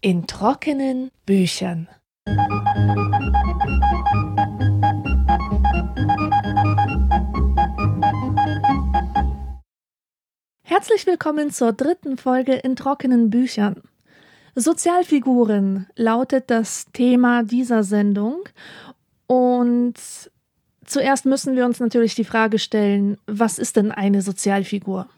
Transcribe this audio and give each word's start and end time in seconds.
In 0.00 0.26
trockenen 0.26 1.10
Büchern. 1.24 1.88
Herzlich 10.62 11.06
willkommen 11.06 11.50
zur 11.50 11.72
dritten 11.72 12.18
Folge 12.18 12.52
in 12.52 12.76
trockenen 12.76 13.30
Büchern. 13.30 13.82
Sozialfiguren 14.54 15.86
lautet 15.96 16.50
das 16.50 16.86
Thema 16.92 17.42
dieser 17.42 17.82
Sendung 17.82 18.44
und 19.26 19.94
zuerst 20.84 21.26
müssen 21.26 21.56
wir 21.56 21.64
uns 21.64 21.80
natürlich 21.80 22.14
die 22.14 22.24
Frage 22.24 22.58
stellen, 22.58 23.18
was 23.26 23.58
ist 23.58 23.76
denn 23.76 23.90
eine 23.90 24.22
Sozialfigur? 24.22 25.08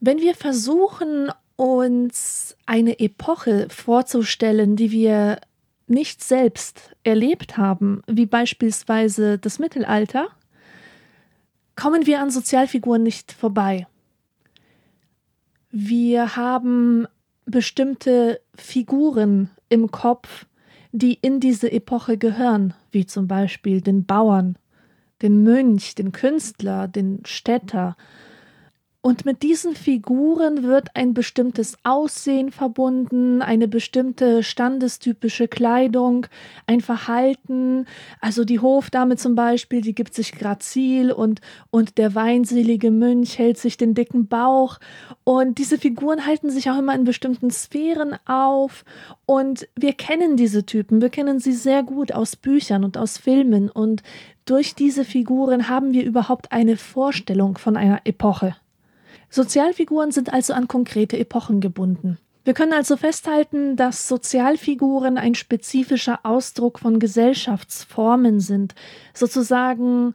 Wenn 0.00 0.18
wir 0.18 0.34
versuchen, 0.34 1.30
uns 1.56 2.56
eine 2.64 3.00
Epoche 3.00 3.68
vorzustellen, 3.68 4.76
die 4.76 4.90
wir 4.90 5.40
nicht 5.86 6.24
selbst 6.24 6.94
erlebt 7.02 7.58
haben, 7.58 8.02
wie 8.06 8.24
beispielsweise 8.24 9.38
das 9.38 9.58
Mittelalter, 9.58 10.28
kommen 11.76 12.06
wir 12.06 12.20
an 12.20 12.30
Sozialfiguren 12.30 13.02
nicht 13.02 13.32
vorbei. 13.32 13.86
Wir 15.70 16.36
haben 16.36 17.06
bestimmte 17.44 18.40
Figuren 18.54 19.50
im 19.68 19.90
Kopf, 19.90 20.46
die 20.92 21.14
in 21.14 21.40
diese 21.40 21.70
Epoche 21.70 22.18
gehören, 22.18 22.74
wie 22.90 23.06
zum 23.06 23.28
Beispiel 23.28 23.80
den 23.80 24.04
Bauern, 24.04 24.56
den 25.22 25.42
Mönch, 25.42 25.94
den 25.94 26.12
Künstler, 26.12 26.88
den 26.88 27.20
Städter, 27.24 27.96
und 29.02 29.24
mit 29.24 29.42
diesen 29.42 29.74
Figuren 29.74 30.62
wird 30.62 30.88
ein 30.94 31.14
bestimmtes 31.14 31.78
Aussehen 31.84 32.52
verbunden, 32.52 33.40
eine 33.40 33.66
bestimmte 33.66 34.42
standestypische 34.42 35.48
Kleidung, 35.48 36.26
ein 36.66 36.82
Verhalten. 36.82 37.86
Also 38.20 38.44
die 38.44 38.60
Hofdame 38.60 39.16
zum 39.16 39.34
Beispiel, 39.34 39.80
die 39.80 39.94
gibt 39.94 40.12
sich 40.12 40.32
grazil 40.32 41.12
und, 41.12 41.40
und 41.70 41.96
der 41.96 42.14
weinselige 42.14 42.90
Mönch 42.90 43.38
hält 43.38 43.56
sich 43.56 43.78
den 43.78 43.94
dicken 43.94 44.28
Bauch. 44.28 44.78
Und 45.24 45.56
diese 45.56 45.78
Figuren 45.78 46.26
halten 46.26 46.50
sich 46.50 46.68
auch 46.68 46.78
immer 46.78 46.94
in 46.94 47.04
bestimmten 47.04 47.50
Sphären 47.50 48.18
auf. 48.26 48.84
Und 49.24 49.66
wir 49.76 49.94
kennen 49.94 50.36
diese 50.36 50.66
Typen, 50.66 51.00
wir 51.00 51.08
kennen 51.08 51.38
sie 51.38 51.54
sehr 51.54 51.82
gut 51.82 52.12
aus 52.12 52.36
Büchern 52.36 52.84
und 52.84 52.98
aus 52.98 53.16
Filmen. 53.16 53.70
Und 53.70 54.02
durch 54.44 54.74
diese 54.74 55.06
Figuren 55.06 55.70
haben 55.70 55.94
wir 55.94 56.04
überhaupt 56.04 56.52
eine 56.52 56.76
Vorstellung 56.76 57.56
von 57.56 57.78
einer 57.78 58.02
Epoche. 58.04 58.56
Sozialfiguren 59.28 60.12
sind 60.12 60.32
also 60.32 60.52
an 60.52 60.68
konkrete 60.68 61.18
Epochen 61.18 61.60
gebunden. 61.60 62.18
Wir 62.44 62.54
können 62.54 62.72
also 62.72 62.96
festhalten, 62.96 63.76
dass 63.76 64.08
Sozialfiguren 64.08 65.18
ein 65.18 65.34
spezifischer 65.34 66.20
Ausdruck 66.24 66.78
von 66.78 66.98
Gesellschaftsformen 66.98 68.40
sind, 68.40 68.74
sozusagen 69.12 70.14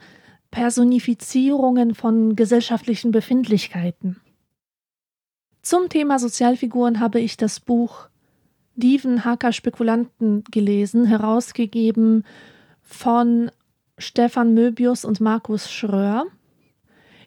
Personifizierungen 0.50 1.94
von 1.94 2.36
gesellschaftlichen 2.36 3.12
Befindlichkeiten. 3.12 4.22
Zum 5.62 5.90
Thema 5.90 6.20
Sozialfiguren 6.20 7.00
habe 7.00 7.20
ich 7.20 7.38
das 7.38 7.60
Buch 7.60 8.10
Dieven 8.76 9.24
Hacker 9.24 9.52
Spekulanten 9.52 10.44
gelesen, 10.52 11.06
herausgegeben 11.06 12.26
von 12.82 13.52
Stefan 13.98 14.54
Möbius 14.54 15.06
und 15.06 15.22
Markus 15.22 15.72
Schröer. 15.72 16.26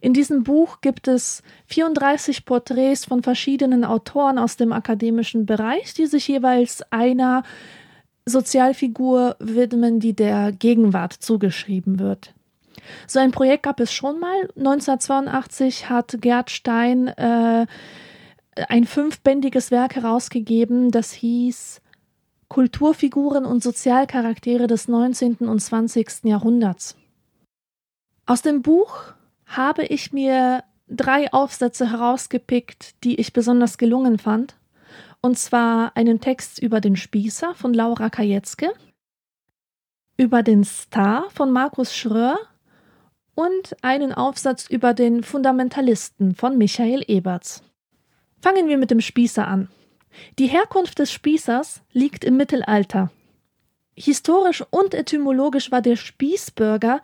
In 0.00 0.14
diesem 0.14 0.44
Buch 0.44 0.80
gibt 0.80 1.08
es 1.08 1.42
34 1.66 2.44
Porträts 2.44 3.04
von 3.04 3.22
verschiedenen 3.22 3.84
Autoren 3.84 4.38
aus 4.38 4.56
dem 4.56 4.72
akademischen 4.72 5.46
Bereich, 5.46 5.94
die 5.94 6.06
sich 6.06 6.28
jeweils 6.28 6.82
einer 6.90 7.42
Sozialfigur 8.26 9.36
widmen, 9.38 10.00
die 10.00 10.14
der 10.14 10.52
Gegenwart 10.52 11.12
zugeschrieben 11.12 11.98
wird. 11.98 12.34
So 13.06 13.18
ein 13.18 13.32
Projekt 13.32 13.64
gab 13.64 13.80
es 13.80 13.92
schon 13.92 14.20
mal. 14.20 14.48
1982 14.56 15.88
hat 15.88 16.18
Gerd 16.20 16.50
Stein 16.50 17.08
äh, 17.08 17.66
ein 18.68 18.84
fünfbändiges 18.84 19.70
Werk 19.70 19.96
herausgegeben, 19.96 20.90
das 20.90 21.12
hieß 21.12 21.80
Kulturfiguren 22.48 23.44
und 23.44 23.62
Sozialcharaktere 23.62 24.66
des 24.66 24.88
19. 24.88 25.36
und 25.40 25.60
20. 25.60 26.24
Jahrhunderts. 26.24 26.96
Aus 28.26 28.42
dem 28.42 28.62
Buch 28.62 29.14
habe 29.48 29.84
ich 29.84 30.12
mir 30.12 30.62
drei 30.88 31.32
Aufsätze 31.32 31.90
herausgepickt, 31.90 33.02
die 33.04 33.16
ich 33.16 33.32
besonders 33.32 33.78
gelungen 33.78 34.18
fand. 34.18 34.56
Und 35.20 35.38
zwar 35.38 35.96
einen 35.96 36.20
Text 36.20 36.60
über 36.60 36.80
den 36.80 36.96
Spießer 36.96 37.54
von 37.54 37.74
Laura 37.74 38.08
Kajetzke, 38.08 38.72
über 40.16 40.42
den 40.42 40.64
Star 40.64 41.28
von 41.30 41.50
Markus 41.50 41.94
Schröer 41.94 42.38
und 43.34 43.76
einen 43.82 44.12
Aufsatz 44.12 44.68
über 44.68 44.94
den 44.94 45.22
Fundamentalisten 45.22 46.34
von 46.34 46.56
Michael 46.56 47.04
Eberts. 47.08 47.62
Fangen 48.40 48.68
wir 48.68 48.78
mit 48.78 48.90
dem 48.90 49.00
Spießer 49.00 49.46
an. 49.46 49.68
Die 50.38 50.46
Herkunft 50.46 50.98
des 50.98 51.12
Spießers 51.12 51.82
liegt 51.92 52.24
im 52.24 52.36
Mittelalter. 52.36 53.10
Historisch 53.94 54.64
und 54.70 54.94
etymologisch 54.94 55.72
war 55.72 55.82
der 55.82 55.96
Spießbürger 55.96 57.00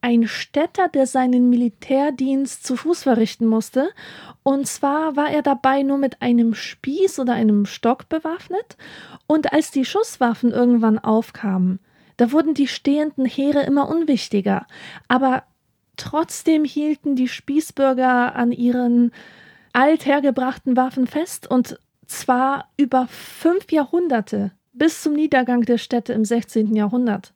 ein 0.00 0.28
Städter, 0.28 0.88
der 0.88 1.06
seinen 1.06 1.50
Militärdienst 1.50 2.64
zu 2.64 2.76
Fuß 2.76 3.02
verrichten 3.02 3.46
musste. 3.46 3.90
Und 4.42 4.66
zwar 4.66 5.16
war 5.16 5.30
er 5.30 5.42
dabei 5.42 5.82
nur 5.82 5.98
mit 5.98 6.22
einem 6.22 6.54
Spieß 6.54 7.18
oder 7.18 7.34
einem 7.34 7.66
Stock 7.66 8.08
bewaffnet. 8.08 8.76
Und 9.26 9.52
als 9.52 9.70
die 9.70 9.84
Schusswaffen 9.84 10.52
irgendwann 10.52 10.98
aufkamen, 10.98 11.80
da 12.16 12.32
wurden 12.32 12.54
die 12.54 12.68
stehenden 12.68 13.26
Heere 13.26 13.62
immer 13.62 13.88
unwichtiger. 13.88 14.66
Aber 15.08 15.44
trotzdem 15.96 16.64
hielten 16.64 17.16
die 17.16 17.28
Spießbürger 17.28 18.34
an 18.34 18.52
ihren 18.52 19.12
althergebrachten 19.72 20.76
Waffen 20.76 21.06
fest 21.06 21.50
und 21.50 21.78
zwar 22.06 22.70
über 22.76 23.06
fünf 23.08 23.70
Jahrhunderte 23.70 24.52
bis 24.72 25.02
zum 25.02 25.12
Niedergang 25.12 25.62
der 25.62 25.78
Städte 25.78 26.12
im 26.12 26.24
16. 26.24 26.74
Jahrhundert. 26.74 27.34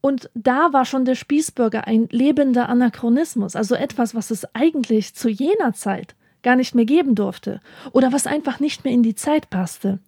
Und 0.00 0.30
da 0.34 0.72
war 0.72 0.84
schon 0.84 1.04
der 1.04 1.14
Spießbürger 1.14 1.86
ein 1.86 2.08
lebender 2.10 2.68
Anachronismus, 2.68 3.54
also 3.54 3.74
etwas, 3.74 4.14
was 4.14 4.30
es 4.30 4.46
eigentlich 4.54 5.14
zu 5.14 5.28
jener 5.28 5.74
Zeit 5.74 6.14
gar 6.42 6.56
nicht 6.56 6.74
mehr 6.74 6.86
geben 6.86 7.14
durfte 7.14 7.60
oder 7.92 8.12
was 8.12 8.26
einfach 8.26 8.60
nicht 8.60 8.84
mehr 8.84 8.94
in 8.94 9.02
die 9.02 9.14
Zeit 9.14 9.50
passte. 9.50 9.98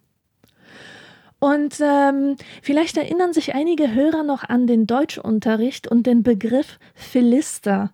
Und 1.39 1.75
ähm, 1.81 2.37
vielleicht 2.61 2.95
erinnern 2.95 3.33
sich 3.33 3.53
einige 3.53 3.93
Hörer 3.93 4.23
noch 4.23 4.45
an 4.45 4.65
den 4.65 4.87
Deutschunterricht 4.87 5.89
und 5.89 6.07
den 6.07 6.23
Begriff 6.23 6.79
Philister. 6.95 7.91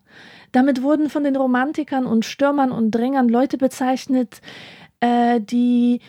Damit 0.51 0.83
wurden 0.83 1.09
von 1.09 1.23
den 1.23 1.35
Romantikern 1.35 2.05
und 2.05 2.25
Stürmern 2.25 2.71
und 2.71 2.91
Drängern 2.91 3.27
Leute 3.27 3.57
bezeichnet, 3.57 4.41
äh, 4.99 5.41
die 5.41 5.99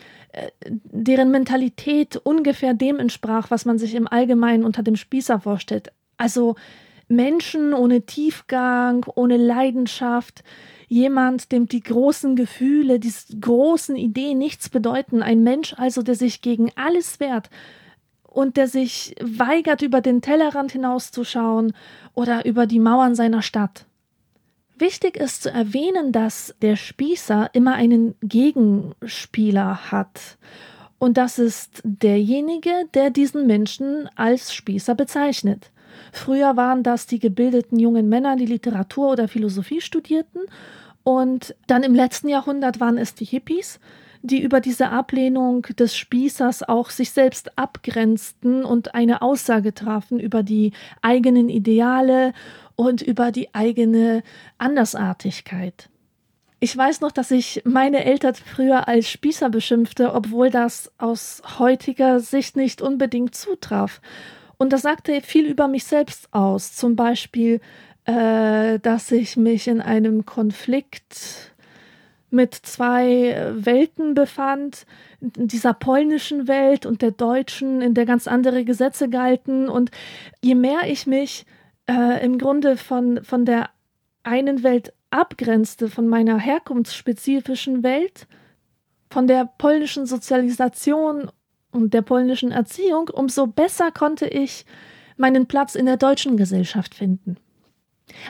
deren 0.65 1.31
Mentalität 1.31 2.17
ungefähr 2.17 2.73
dem 2.73 2.99
entsprach, 2.99 3.51
was 3.51 3.65
man 3.65 3.77
sich 3.77 3.95
im 3.95 4.07
Allgemeinen 4.07 4.63
unter 4.63 4.83
dem 4.83 4.95
Spießer 4.95 5.39
vorstellt. 5.39 5.91
Also 6.17 6.55
Menschen 7.07 7.73
ohne 7.73 8.03
Tiefgang, 8.05 9.05
ohne 9.15 9.37
Leidenschaft, 9.37 10.43
jemand, 10.87 11.51
dem 11.51 11.67
die 11.67 11.81
großen 11.81 12.35
Gefühle, 12.35 12.99
die 12.99 13.13
großen 13.39 13.95
Ideen 13.95 14.37
nichts 14.37 14.69
bedeuten, 14.69 15.21
ein 15.21 15.43
Mensch 15.43 15.73
also, 15.77 16.01
der 16.01 16.15
sich 16.15 16.41
gegen 16.41 16.71
alles 16.75 17.19
wehrt 17.19 17.49
und 18.23 18.55
der 18.57 18.67
sich 18.67 19.15
weigert, 19.21 19.81
über 19.81 20.01
den 20.01 20.21
Tellerrand 20.21 20.71
hinauszuschauen 20.71 21.73
oder 22.13 22.45
über 22.45 22.65
die 22.65 22.79
Mauern 22.79 23.15
seiner 23.15 23.41
Stadt. 23.41 23.85
Wichtig 24.81 25.15
ist 25.15 25.43
zu 25.43 25.51
erwähnen, 25.51 26.11
dass 26.11 26.55
der 26.63 26.75
Spießer 26.75 27.51
immer 27.53 27.75
einen 27.75 28.15
Gegenspieler 28.23 29.91
hat. 29.91 30.39
Und 30.97 31.17
das 31.17 31.37
ist 31.37 31.81
derjenige, 31.83 32.71
der 32.95 33.11
diesen 33.11 33.45
Menschen 33.45 34.09
als 34.15 34.55
Spießer 34.55 34.95
bezeichnet. 34.95 35.69
Früher 36.11 36.57
waren 36.57 36.81
das 36.81 37.05
die 37.05 37.19
gebildeten 37.19 37.77
jungen 37.77 38.09
Männer, 38.09 38.35
die 38.37 38.47
Literatur 38.47 39.11
oder 39.11 39.27
Philosophie 39.27 39.81
studierten. 39.81 40.41
Und 41.03 41.55
dann 41.67 41.83
im 41.83 41.93
letzten 41.93 42.27
Jahrhundert 42.27 42.79
waren 42.79 42.97
es 42.97 43.13
die 43.13 43.25
Hippies, 43.25 43.79
die 44.21 44.41
über 44.41 44.61
diese 44.61 44.89
Ablehnung 44.89 45.63
des 45.63 45.95
Spießers 45.95 46.67
auch 46.67 46.89
sich 46.89 47.11
selbst 47.11 47.57
abgrenzten 47.57 48.63
und 48.63 48.93
eine 48.93 49.21
Aussage 49.21 49.73
trafen 49.73 50.19
über 50.19 50.43
die 50.43 50.73
eigenen 51.01 51.49
Ideale 51.49 52.33
und 52.75 53.01
über 53.01 53.31
die 53.31 53.53
eigene 53.53 54.23
Andersartigkeit. 54.57 55.89
Ich 56.59 56.77
weiß 56.77 57.01
noch, 57.01 57.11
dass 57.11 57.31
ich 57.31 57.63
meine 57.65 58.05
Eltern 58.05 58.35
früher 58.35 58.87
als 58.87 59.09
Spießer 59.09 59.49
beschimpfte, 59.49 60.13
obwohl 60.13 60.51
das 60.51 60.91
aus 60.99 61.41
heutiger 61.57 62.19
Sicht 62.19 62.55
nicht 62.55 62.83
unbedingt 62.83 63.33
zutraf. 63.33 63.99
Und 64.57 64.71
das 64.71 64.83
sagte 64.83 65.21
viel 65.21 65.47
über 65.47 65.67
mich 65.67 65.85
selbst 65.85 66.31
aus. 66.31 66.73
Zum 66.73 66.95
Beispiel, 66.95 67.61
äh, 68.05 68.77
dass 68.77 69.11
ich 69.11 69.37
mich 69.37 69.67
in 69.67 69.81
einem 69.81 70.25
Konflikt 70.27 71.50
mit 72.31 72.55
zwei 72.55 73.53
Welten 73.53 74.13
befand, 74.13 74.85
in 75.19 75.47
dieser 75.47 75.73
polnischen 75.73 76.47
Welt 76.47 76.85
und 76.85 77.01
der 77.01 77.11
deutschen, 77.11 77.81
in 77.81 77.93
der 77.93 78.05
ganz 78.05 78.27
andere 78.27 78.63
Gesetze 78.65 79.09
galten. 79.09 79.69
Und 79.69 79.91
je 80.41 80.55
mehr 80.55 80.87
ich 80.87 81.05
mich 81.05 81.45
äh, 81.87 82.25
im 82.25 82.37
Grunde 82.37 82.77
von, 82.77 83.23
von 83.23 83.45
der 83.45 83.69
einen 84.23 84.63
Welt 84.63 84.93
abgrenzte, 85.09 85.89
von 85.89 86.07
meiner 86.07 86.39
herkunftsspezifischen 86.39 87.83
Welt, 87.83 88.27
von 89.09 89.27
der 89.27 89.45
polnischen 89.57 90.05
Sozialisation 90.05 91.29
und 91.71 91.93
der 91.93 92.01
polnischen 92.01 92.51
Erziehung, 92.51 93.09
umso 93.09 93.45
besser 93.45 93.91
konnte 93.91 94.27
ich 94.27 94.65
meinen 95.17 95.47
Platz 95.47 95.75
in 95.75 95.85
der 95.85 95.97
deutschen 95.97 96.37
Gesellschaft 96.37 96.95
finden. 96.95 97.35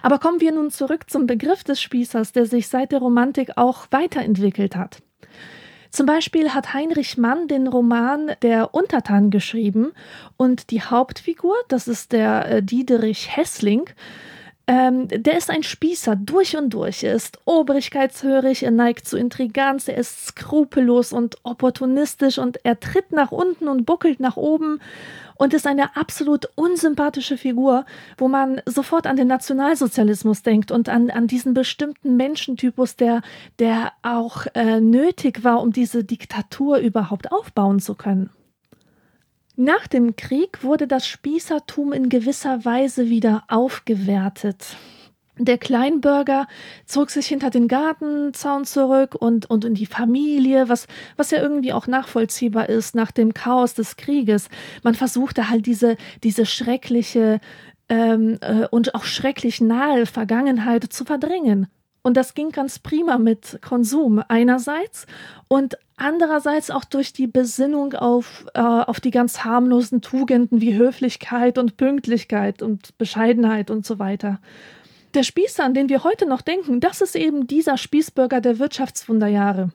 Aber 0.02 0.20
kommen 0.20 0.42
wir 0.42 0.52
nun 0.52 0.72
zurück 0.72 1.10
zum 1.10 1.28
Begriff 1.28 1.64
des 1.64 1.82
Spießers, 1.82 2.32
der 2.32 2.46
sich 2.46 2.68
seit 2.68 2.92
der 2.92 3.00
Romantik 3.00 3.58
auch 3.58 3.88
weiterentwickelt 3.92 4.76
hat. 4.76 5.02
Zum 5.92 6.06
Beispiel 6.06 6.54
hat 6.54 6.74
Heinrich 6.74 7.18
Mann 7.18 7.50
den 7.50 7.68
Roman 7.68 8.32
Der 8.42 8.74
Untertan 8.74 9.30
geschrieben 9.30 9.92
und 10.38 10.72
die 10.72 10.82
Hauptfigur, 10.82 11.56
das 11.68 11.90
ist 11.90 12.14
der 12.14 12.46
äh, 12.46 12.64
Diederich 12.64 13.36
Hessling, 13.36 13.90
ähm, 14.68 15.08
der 15.10 15.38
ist 15.38 15.50
ein 15.50 15.64
Spießer 15.64 16.16
durch 16.16 16.56
und 16.56 16.70
durch. 16.70 17.04
Er 17.04 17.14
ist 17.14 17.40
obrigkeitshörig, 17.46 18.64
er 18.64 18.72
neigt 18.72 19.08
zu 19.08 19.18
Intriganz, 19.18 19.88
er 19.88 19.98
ist 19.98 20.28
skrupellos 20.28 21.14
und 21.14 21.36
opportunistisch 21.44 22.38
und 22.38 22.64
er 22.64 22.80
tritt 22.80 23.12
nach 23.12 23.32
unten 23.32 23.68
und 23.68 23.86
buckelt 23.86 24.20
nach 24.20 24.38
oben 24.38 24.80
und 25.36 25.56
ist 25.56 25.66
eine 25.66 25.96
absolut 25.98 26.50
unsympathische 26.54 27.36
Figur, 27.36 27.86
wo 28.18 28.28
man 28.28 28.62
sofort 28.68 29.08
an 29.08 29.16
den 29.16 29.28
Nationalsozialismus 29.28 30.44
denkt 30.44 30.72
und 30.72 30.88
an, 30.88 31.10
an 31.10 31.26
diesen 31.26 31.56
bestimmten 31.56 32.16
Menschentypus, 32.16 32.96
der, 32.96 33.24
der 33.58 33.92
auch 34.04 34.46
äh, 34.54 34.80
nötig 34.80 35.44
war, 35.44 35.62
um 35.62 35.74
diese 35.74 36.04
Diktatur 36.04 36.78
überhaupt 36.78 37.32
aufbauen 37.32 37.80
zu 37.80 37.96
können. 37.96 38.30
Nach 39.64 39.86
dem 39.86 40.16
Krieg 40.16 40.64
wurde 40.64 40.88
das 40.88 41.06
Spießertum 41.06 41.94
in 41.94 42.10
gewisser 42.10 42.66
Weise 42.66 43.10
wieder 43.10 43.44
aufgewertet. 43.48 44.76
Der 45.38 45.60
Kleinbürger 45.60 46.48
zog 46.88 47.12
sich 47.12 47.28
hinter 47.28 47.52
den 47.52 47.68
Gartenzaun 47.68 48.66
zurück 48.66 49.14
und, 49.14 49.48
und 49.52 49.64
in 49.64 49.76
die 49.76 49.86
Familie, 49.86 50.68
was, 50.68 50.88
was 51.16 51.30
ja 51.30 51.44
irgendwie 51.44 51.74
auch 51.74 51.86
nachvollziehbar 51.86 52.70
ist 52.70 52.96
nach 52.96 53.12
dem 53.12 53.36
Chaos 53.36 53.76
des 53.76 53.98
Krieges. 53.98 54.50
Man 54.82 54.96
versuchte 54.96 55.52
halt 55.52 55.68
diese, 55.68 55.96
diese 56.24 56.48
schreckliche 56.48 57.40
ähm, 57.88 58.40
äh, 58.42 58.66
und 58.72 58.96
auch 58.96 59.04
schrecklich 59.04 59.62
nahe 59.62 60.08
Vergangenheit 60.08 60.92
zu 60.92 61.06
verdrängen. 61.06 61.68
Und 62.04 62.18
das 62.18 62.34
ging 62.34 62.50
ganz 62.50 62.80
prima 62.80 63.18
mit 63.20 63.60
Konsum 63.62 64.24
einerseits 64.28 65.06
und 65.48 65.78
andererseits 65.98 66.72
auch 66.72 66.84
durch 66.84 67.14
die 67.14 67.28
Besinnung 67.28 67.94
auf, 67.94 68.46
äh, 68.56 68.60
auf 68.60 69.00
die 69.00 69.12
ganz 69.12 69.44
harmlosen 69.44 70.02
Tugenden 70.02 70.62
wie 70.62 70.76
Höflichkeit 70.76 71.60
und 71.60 71.78
Pünktlichkeit 71.78 72.64
und 72.64 72.98
Bescheidenheit 72.98 73.70
und 73.70 73.86
so 73.86 74.00
weiter. 74.00 74.40
Der 75.14 75.24
Spießer, 75.24 75.64
an 75.64 75.74
den 75.74 75.90
wir 75.90 76.04
heute 76.04 76.26
noch 76.26 76.42
denken, 76.42 76.80
das 76.80 77.02
ist 77.02 77.16
eben 77.16 77.46
dieser 77.46 77.78
Spießbürger 77.78 78.42
der 78.42 78.58
Wirtschaftswunderjahre. 78.58 79.72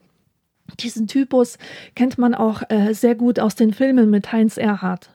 Diesen 0.80 1.06
Typus 1.06 1.58
kennt 1.94 2.18
man 2.18 2.34
auch 2.34 2.62
äh, 2.70 2.92
sehr 2.92 3.14
gut 3.14 3.38
aus 3.38 3.54
den 3.54 3.72
Filmen 3.72 4.10
mit 4.10 4.32
Heinz 4.32 4.56
Erhardt. 4.56 5.10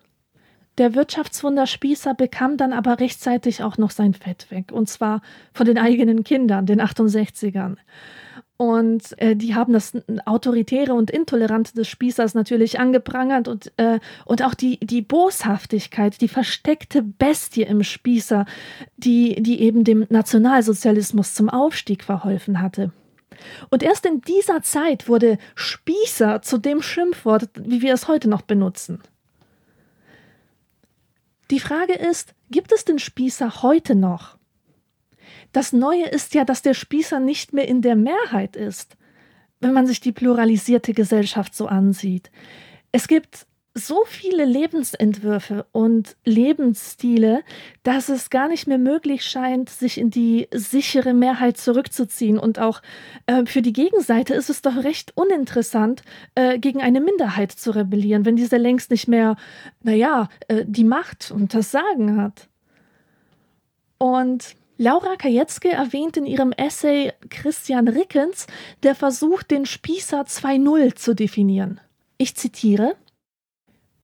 Der 0.77 0.95
Wirtschaftswunderspießer 0.95 2.13
bekam 2.13 2.57
dann 2.57 2.73
aber 2.73 2.99
rechtzeitig 2.99 3.63
auch 3.63 3.77
noch 3.77 3.91
sein 3.91 4.13
Fett 4.13 4.49
weg, 4.51 4.71
und 4.71 4.89
zwar 4.89 5.21
von 5.53 5.65
den 5.65 5.77
eigenen 5.77 6.23
Kindern, 6.23 6.65
den 6.65 6.81
68ern. 6.81 7.75
Und 8.61 9.19
äh, 9.19 9.35
die 9.35 9.55
haben 9.55 9.73
das 9.73 9.93
Autoritäre 10.25 10.93
und 10.93 11.09
Intolerante 11.09 11.73
des 11.73 11.87
Spießers 11.87 12.35
natürlich 12.35 12.79
angeprangert 12.79 13.47
und, 13.47 13.73
äh, 13.77 13.99
und 14.25 14.43
auch 14.43 14.53
die, 14.53 14.79
die 14.79 15.01
Boshaftigkeit, 15.01 16.21
die 16.21 16.27
versteckte 16.27 17.01
Bestie 17.01 17.63
im 17.63 17.83
Spießer, 17.83 18.45
die, 18.97 19.41
die 19.41 19.61
eben 19.61 19.83
dem 19.83 20.05
Nationalsozialismus 20.09 21.33
zum 21.33 21.49
Aufstieg 21.49 22.03
verholfen 22.03 22.61
hatte. 22.61 22.91
Und 23.71 23.81
erst 23.81 24.05
in 24.05 24.21
dieser 24.21 24.61
Zeit 24.61 25.09
wurde 25.09 25.39
Spießer 25.55 26.43
zu 26.43 26.59
dem 26.59 26.83
Schimpfwort, 26.83 27.49
wie 27.55 27.81
wir 27.81 27.95
es 27.95 28.07
heute 28.07 28.29
noch 28.29 28.43
benutzen. 28.43 29.01
Die 31.51 31.59
Frage 31.59 31.93
ist, 31.93 32.33
gibt 32.49 32.71
es 32.71 32.85
den 32.85 32.97
Spießer 32.97 33.61
heute 33.61 33.93
noch? 33.93 34.37
Das 35.51 35.73
Neue 35.73 36.05
ist 36.05 36.33
ja, 36.33 36.45
dass 36.45 36.61
der 36.61 36.73
Spießer 36.73 37.19
nicht 37.19 37.51
mehr 37.51 37.67
in 37.67 37.81
der 37.81 37.97
Mehrheit 37.97 38.55
ist, 38.55 38.95
wenn 39.59 39.73
man 39.73 39.85
sich 39.85 39.99
die 39.99 40.13
pluralisierte 40.13 40.93
Gesellschaft 40.93 41.53
so 41.53 41.67
ansieht. 41.67 42.31
Es 42.93 43.09
gibt 43.09 43.47
so 43.85 44.03
viele 44.05 44.45
Lebensentwürfe 44.45 45.65
und 45.71 46.15
Lebensstile, 46.25 47.43
dass 47.83 48.09
es 48.09 48.29
gar 48.29 48.47
nicht 48.47 48.67
mehr 48.67 48.77
möglich 48.77 49.23
scheint, 49.25 49.69
sich 49.69 49.97
in 49.97 50.09
die 50.09 50.47
sichere 50.51 51.13
Mehrheit 51.13 51.57
zurückzuziehen. 51.57 52.37
Und 52.37 52.59
auch 52.59 52.81
äh, 53.25 53.45
für 53.45 53.61
die 53.61 53.73
Gegenseite 53.73 54.33
ist 54.33 54.49
es 54.49 54.61
doch 54.61 54.83
recht 54.83 55.15
uninteressant, 55.15 56.03
äh, 56.35 56.59
gegen 56.59 56.81
eine 56.81 57.01
Minderheit 57.01 57.51
zu 57.51 57.71
rebellieren, 57.71 58.25
wenn 58.25 58.35
diese 58.35 58.57
längst 58.57 58.91
nicht 58.91 59.07
mehr, 59.07 59.35
naja, 59.83 60.29
äh, 60.47 60.63
die 60.65 60.83
Macht 60.83 61.31
und 61.31 61.53
das 61.53 61.71
Sagen 61.71 62.21
hat. 62.21 62.47
Und 63.97 64.55
Laura 64.77 65.15
Kajetzke 65.15 65.69
erwähnt 65.69 66.17
in 66.17 66.25
ihrem 66.25 66.53
Essay 66.53 67.13
Christian 67.29 67.87
Rickens, 67.87 68.47
der 68.81 68.95
versucht, 68.95 69.51
den 69.51 69.67
Spießer 69.67 70.21
2.0 70.21 70.95
zu 70.95 71.13
definieren. 71.13 71.79
Ich 72.17 72.35
zitiere: 72.35 72.95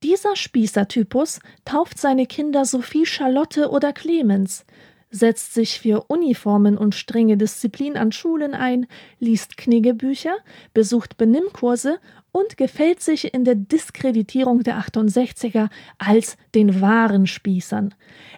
Dieser 0.04 0.36
Spießertypus 0.36 1.40
tauft 1.66 1.98
seine 1.98 2.28
Kinder 2.28 2.66
Sophie 2.66 3.08
Charlotte 3.08 3.70
oder 3.70 3.94
Clemens, 3.94 4.64
setzt 5.10 5.56
sich 5.56 5.80
für 5.80 6.06
Uniformen 6.08 6.78
und 6.78 6.94
strenge 6.94 7.36
Disziplin 7.36 7.98
an 7.98 8.12
Schulen 8.12 8.54
ein, 8.54 8.86
liest 9.20 9.58
Kniggebücher, 9.58 10.36
besucht 10.74 11.18
Benimmkurse 11.18 12.00
und 12.32 12.58
gefällt 12.58 13.02
sich 13.02 13.34
in 13.34 13.46
der 13.46 13.56
Diskreditierung 13.56 14.64
der 14.64 14.80
68er 14.80 15.70
als 15.98 16.38
den 16.54 16.82
wahren 16.82 17.28
Spießern. 17.28 17.94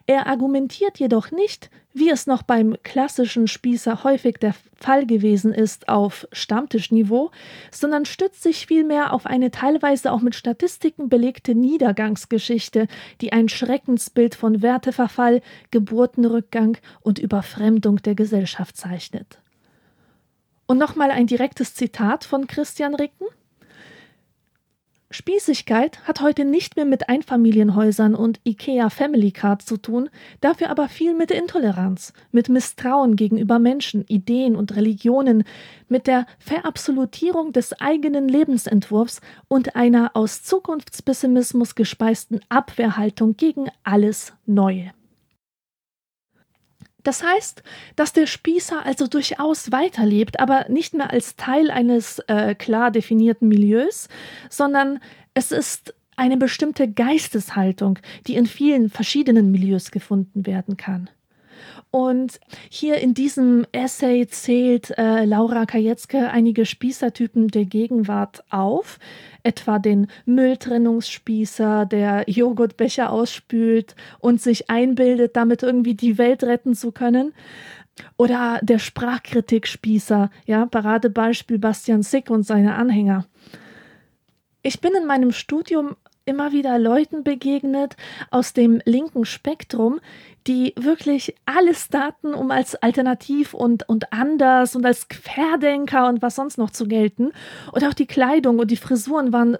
Er 0.06 0.28
argumentiert 0.28 1.00
jedoch 1.00 1.32
nicht, 1.32 1.70
wie 1.94 2.10
es 2.10 2.28
noch 2.28 2.44
beim 2.44 2.78
klassischen 2.84 3.48
Spießer 3.48 4.04
häufig 4.04 4.38
der 4.38 4.54
Fall 4.76 5.06
gewesen 5.06 5.54
ist, 5.54 5.90
auf 5.90 6.28
Stammtischniveau, 6.32 7.32
sondern 7.72 8.06
stützt 8.06 8.44
sich 8.44 8.68
vielmehr 8.68 9.14
auf 9.14 9.26
eine 9.26 9.52
teilweise 9.52 10.12
auch 10.12 10.22
mit 10.22 10.36
Statistiken 10.36 11.10
belegte 11.10 11.56
Niedergangsgeschichte, 11.56 12.88
die 13.22 13.34
ein 13.34 13.50
Schreckensbild 13.50 14.36
von 14.36 14.62
Werteverfall, 14.62 15.42
Geburtenrückgang 15.72 16.78
und 17.02 17.20
Überfremdung 17.20 17.98
der 17.98 18.16
Gesellschaft 18.16 18.78
zeichnet. 18.78 19.40
Und 20.68 20.78
nochmal 20.78 21.10
ein 21.10 21.26
direktes 21.26 21.74
Zitat 21.74 22.24
von 22.24 22.46
Christian 22.46 22.94
Ricken. 22.94 23.26
Spießigkeit 25.12 26.08
hat 26.08 26.22
heute 26.22 26.46
nicht 26.46 26.76
mehr 26.76 26.86
mit 26.86 27.10
Einfamilienhäusern 27.10 28.14
und 28.14 28.40
IKEA 28.46 28.92
Family 28.92 29.32
Card 29.32 29.64
zu 29.64 29.78
tun, 29.78 30.10
dafür 30.40 30.70
aber 30.70 30.88
viel 30.88 31.16
mit 31.16 31.32
Intoleranz, 31.32 32.14
mit 32.32 32.48
Misstrauen 32.48 33.16
gegenüber 33.16 33.58
Menschen, 33.58 34.06
Ideen 34.08 34.56
und 34.56 34.76
Religionen, 34.76 35.46
mit 35.88 36.06
der 36.06 36.28
Verabsolutierung 36.38 37.54
des 37.54 37.74
eigenen 37.82 38.28
Lebensentwurfs 38.28 39.22
und 39.48 39.76
einer 39.76 40.12
aus 40.16 40.44
Zukunftspessimismus 40.44 41.74
gespeisten 41.74 42.42
Abwehrhaltung 42.50 43.36
gegen 43.36 43.66
alles 43.84 44.34
Neue. 44.46 44.92
Das 47.04 47.24
heißt, 47.24 47.64
dass 47.96 48.14
der 48.14 48.28
Spießer 48.28 48.86
also 48.86 49.08
durchaus 49.08 49.72
weiterlebt, 49.72 50.40
aber 50.40 50.68
nicht 50.70 50.94
mehr 50.94 51.12
als 51.12 51.36
Teil 51.36 51.72
eines 51.72 52.20
äh, 52.28 52.56
klar 52.56 52.92
definierten 52.92 53.48
Milieus, 53.48 54.10
sondern 54.50 55.00
es 55.34 55.52
ist 55.52 55.94
eine 56.18 56.38
bestimmte 56.38 56.92
Geisteshaltung, 56.92 58.00
die 58.28 58.36
in 58.36 58.46
vielen 58.46 58.90
verschiedenen 58.90 59.52
Milieus 59.52 59.92
gefunden 59.92 60.46
werden 60.46 60.76
kann. 60.76 61.10
Und 61.92 62.40
hier 62.70 62.98
in 62.98 63.16
diesem 63.16 63.66
Essay 63.72 64.28
zählt 64.28 64.96
äh, 64.98 65.26
Laura 65.26 65.66
Kajetzke 65.66 66.30
einige 66.30 66.68
Spießertypen 66.68 67.48
der 67.48 67.66
Gegenwart 67.66 68.44
auf, 68.52 69.00
etwa 69.42 69.80
den 69.80 70.08
Mülltrennungsspießer, 70.26 71.88
der 71.88 72.26
Joghurtbecher 72.28 73.12
ausspült 73.12 73.96
und 74.20 74.40
sich 74.40 74.70
einbildet, 74.70 75.36
damit 75.36 75.64
irgendwie 75.64 75.96
die 75.96 76.20
Welt 76.20 76.44
retten 76.44 76.76
zu 76.76 76.92
können. 76.92 77.34
Oder 78.18 78.60
der 78.62 78.78
Sprachkritikspießer, 78.78 80.30
ja, 80.46 80.66
Paradebeispiel 80.68 81.58
Bastian 81.58 82.04
Sick 82.04 82.30
und 82.30 82.44
seine 82.44 82.76
Anhänger. 82.76 83.26
Ich 84.62 84.80
bin 84.80 84.94
in 84.94 85.08
meinem 85.08 85.32
Studium 85.32 85.96
immer 86.30 86.52
wieder 86.52 86.80
Leuten 86.80 87.24
begegnet 87.24 87.98
aus 88.32 88.54
dem 88.54 88.82
linken 88.86 89.26
Spektrum, 89.26 90.00
die 90.48 90.74
wirklich 90.78 91.36
alles 91.46 91.90
daten, 91.90 92.34
um 92.34 92.52
als 92.52 92.76
alternativ 92.76 93.54
und, 93.54 93.90
und 93.90 94.14
anders 94.14 94.76
und 94.76 94.86
als 94.86 95.10
Querdenker 95.10 96.08
und 96.08 96.22
was 96.22 96.36
sonst 96.36 96.58
noch 96.58 96.70
zu 96.70 96.88
gelten. 96.88 97.32
Und 97.74 97.84
auch 97.84 97.94
die 97.94 98.08
Kleidung 98.08 98.60
und 98.60 98.72
die 98.72 98.78
Frisuren 98.78 99.34
waren 99.34 99.58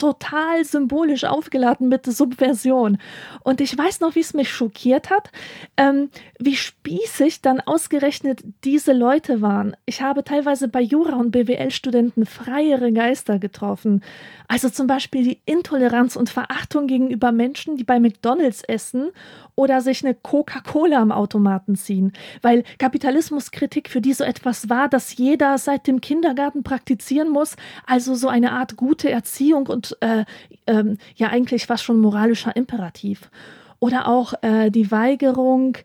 total 0.00 0.64
symbolisch 0.64 1.24
aufgeladen 1.24 1.88
mit 1.88 2.06
Subversion. 2.06 2.98
Und 3.44 3.60
ich 3.60 3.76
weiß 3.76 4.00
noch, 4.00 4.14
wie 4.14 4.20
es 4.20 4.34
mich 4.34 4.50
schockiert 4.50 5.10
hat, 5.10 5.30
ähm, 5.76 6.08
wie 6.38 6.56
spießig 6.56 7.42
dann 7.42 7.60
ausgerechnet 7.60 8.42
diese 8.64 8.92
Leute 8.92 9.42
waren. 9.42 9.76
Ich 9.84 10.00
habe 10.02 10.24
teilweise 10.24 10.68
bei 10.68 10.80
Jura- 10.80 11.16
und 11.16 11.30
BWL-Studenten 11.30 12.24
freiere 12.24 12.92
Geister 12.92 13.38
getroffen. 13.38 14.02
Also 14.48 14.70
zum 14.70 14.86
Beispiel 14.86 15.22
die 15.22 15.40
Intoleranz 15.44 16.16
und 16.16 16.30
Verachtung 16.30 16.86
gegenüber 16.86 17.30
Menschen, 17.30 17.76
die 17.76 17.84
bei 17.84 18.00
McDonalds 18.00 18.62
essen 18.64 19.10
oder 19.54 19.82
sich 19.82 20.04
eine 20.04 20.14
Coca-Cola 20.14 20.98
am 20.98 21.12
Automaten 21.12 21.76
ziehen. 21.76 22.12
Weil 22.40 22.64
Kapitalismuskritik 22.78 23.90
für 23.90 24.00
die 24.00 24.14
so 24.14 24.24
etwas 24.24 24.70
war, 24.70 24.88
dass 24.88 25.16
jeder 25.16 25.58
seit 25.58 25.86
dem 25.86 26.00
Kindergarten 26.00 26.62
praktizieren 26.62 27.28
muss, 27.28 27.56
also 27.86 28.14
so 28.14 28.28
eine 28.28 28.52
Art 28.52 28.76
gute 28.76 29.10
Erziehung 29.10 29.66
und 29.66 29.89
äh, 30.00 30.24
ähm, 30.66 30.98
ja 31.16 31.28
eigentlich 31.28 31.66
fast 31.66 31.84
schon 31.84 32.00
moralischer 32.00 32.54
Imperativ. 32.56 33.30
Oder 33.78 34.08
auch 34.08 34.34
äh, 34.42 34.70
die 34.70 34.90
Weigerung, 34.90 35.76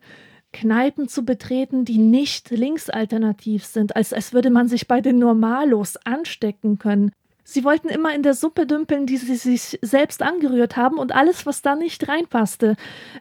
Kneipen 0.51 1.09
zu 1.09 1.25
betreten, 1.25 1.83
die 1.83 1.97
nicht 1.97 2.49
linksalternativ 2.49 3.65
sind, 3.65 3.95
als, 3.95 4.13
als 4.13 4.31
würde 4.33 4.49
man 4.49 4.69
sich 4.69 4.87
bei 4.87 5.01
den 5.01 5.19
Normalos 5.19 5.97
anstecken 5.97 6.79
können. 6.79 7.11
Sie 7.43 7.63
wollten 7.63 7.89
immer 7.89 8.15
in 8.15 8.23
der 8.23 8.33
Suppe 8.33 8.65
dümpeln, 8.65 9.05
die 9.05 9.17
sie 9.17 9.35
sich 9.35 9.77
selbst 9.81 10.23
angerührt 10.23 10.77
haben, 10.77 10.97
und 10.97 11.13
alles, 11.13 11.45
was 11.45 11.61
da 11.61 11.75
nicht 11.75 12.07
reinpasste, 12.07 12.75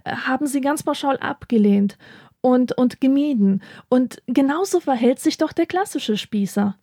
äh, 0.05 0.15
haben 0.15 0.47
sie 0.47 0.61
ganz 0.61 0.83
pauschal 0.83 1.19
abgelehnt 1.19 1.99
und, 2.41 2.77
und 2.79 3.01
gemieden. 3.01 3.63
Und 3.89 4.23
genauso 4.27 4.81
verhält 4.81 5.19
sich 5.19 5.37
doch 5.37 5.53
der 5.53 5.67
klassische 5.67 6.17
Spießer. 6.17 6.77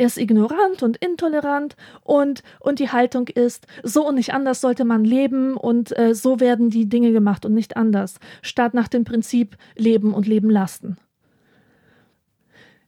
Er 0.00 0.06
ist 0.06 0.16
ignorant 0.16 0.84
und 0.84 0.96
intolerant 0.98 1.76
und, 2.02 2.44
und 2.60 2.78
die 2.78 2.90
Haltung 2.90 3.26
ist, 3.26 3.66
so 3.82 4.06
und 4.06 4.14
nicht 4.14 4.32
anders 4.32 4.60
sollte 4.60 4.84
man 4.84 5.04
leben 5.04 5.56
und 5.56 5.96
äh, 5.98 6.14
so 6.14 6.38
werden 6.38 6.70
die 6.70 6.88
Dinge 6.88 7.10
gemacht 7.10 7.44
und 7.44 7.52
nicht 7.52 7.76
anders, 7.76 8.20
statt 8.40 8.74
nach 8.74 8.86
dem 8.86 9.02
Prinzip 9.04 9.56
leben 9.76 10.14
und 10.14 10.28
leben 10.28 10.50
lassen. 10.50 10.98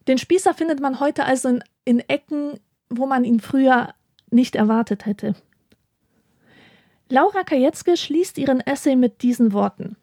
Den 0.07 0.19
Spießer 0.19 0.55
findet 0.55 0.81
man 0.81 1.01
heute 1.01 1.25
also 1.25 1.49
in, 1.49 1.65
in 1.85 1.99
Ecken, 1.99 2.61
wo 2.89 3.07
man 3.07 3.25
ihn 3.25 3.41
früher 3.41 3.93
nicht 4.31 4.55
erwartet 4.55 5.05
hätte. 5.05 5.35
Laura 7.09 7.43
Kajetzke 7.43 7.97
schließt 7.97 8.39
ihren 8.39 8.61
Essay 8.61 8.95
mit 8.95 9.23
diesen 9.23 9.53
Worten. 9.53 9.97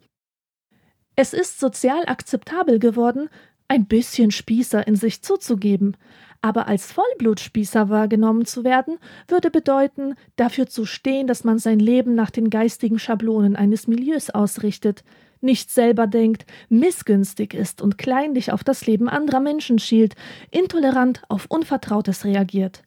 Es 1.16 1.34
ist 1.34 1.60
sozial 1.60 2.04
akzeptabel 2.06 2.80
geworden, 2.80 3.30
ein 3.70 3.86
bisschen 3.86 4.32
Spießer 4.32 4.86
in 4.88 4.96
sich 4.96 5.22
zuzugeben, 5.22 5.96
aber 6.41 6.67
als 6.67 6.91
Vollblutspießer 6.91 7.89
wahrgenommen 7.89 8.46
zu 8.46 8.63
werden, 8.63 8.98
würde 9.27 9.51
bedeuten, 9.51 10.15
dafür 10.36 10.67
zu 10.67 10.86
stehen, 10.86 11.27
dass 11.27 11.44
man 11.44 11.60
sein 11.60 11.79
Leben 11.79 12.15
nach 12.15 12.32
den 12.32 12.50
geistigen 12.50 13.00
Schablonen 13.00 13.56
eines 13.56 13.88
Milieus 13.88 14.29
ausrichtet, 14.29 15.03
nicht 15.41 15.70
selber 15.72 16.08
denkt, 16.08 16.46
missgünstig 16.70 17.53
ist 17.53 17.82
und 17.82 17.98
kleinlich 17.98 18.51
auf 18.51 18.63
das 18.63 18.88
Leben 18.88 19.08
anderer 19.08 19.39
Menschen 19.39 19.79
schielt, 19.79 20.15
intolerant 20.51 21.22
auf 21.29 21.46
Unvertrautes 21.50 22.25
reagiert. 22.25 22.84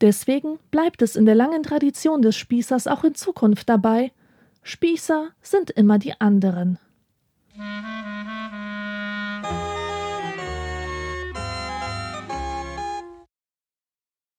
Deswegen 0.00 0.58
bleibt 0.70 1.02
es 1.02 1.16
in 1.16 1.24
der 1.24 1.34
langen 1.34 1.62
Tradition 1.62 2.22
des 2.22 2.36
Spießers 2.36 2.86
auch 2.86 3.04
in 3.04 3.14
Zukunft 3.14 3.68
dabei, 3.68 4.12
Spießer 4.62 5.28
sind 5.42 5.70
immer 5.70 5.98
die 5.98 6.20
anderen. 6.20 6.78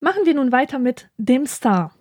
Machen 0.00 0.26
wir 0.26 0.34
nun 0.34 0.52
weiter 0.52 0.78
mit 0.78 1.08
dem 1.16 1.46
Star. 1.46 1.92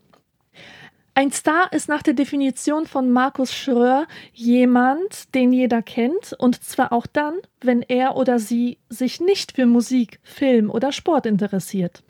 Ein 1.15 1.31
Star 1.31 1.73
ist 1.73 1.89
nach 1.89 2.03
der 2.03 2.13
Definition 2.13 2.85
von 2.85 3.09
Markus 3.09 3.51
Schröer 3.51 4.05
jemand, 4.33 5.33
den 5.33 5.51
jeder 5.51 5.81
kennt, 5.81 6.33
und 6.37 6.63
zwar 6.63 6.93
auch 6.93 7.07
dann, 7.07 7.39
wenn 7.59 7.81
er 7.81 8.15
oder 8.15 8.37
sie 8.37 8.77
sich 8.87 9.19
nicht 9.19 9.53
für 9.53 9.65
Musik, 9.65 10.19
Film 10.21 10.69
oder 10.69 10.91
Sport 10.91 11.25
interessiert. 11.25 12.03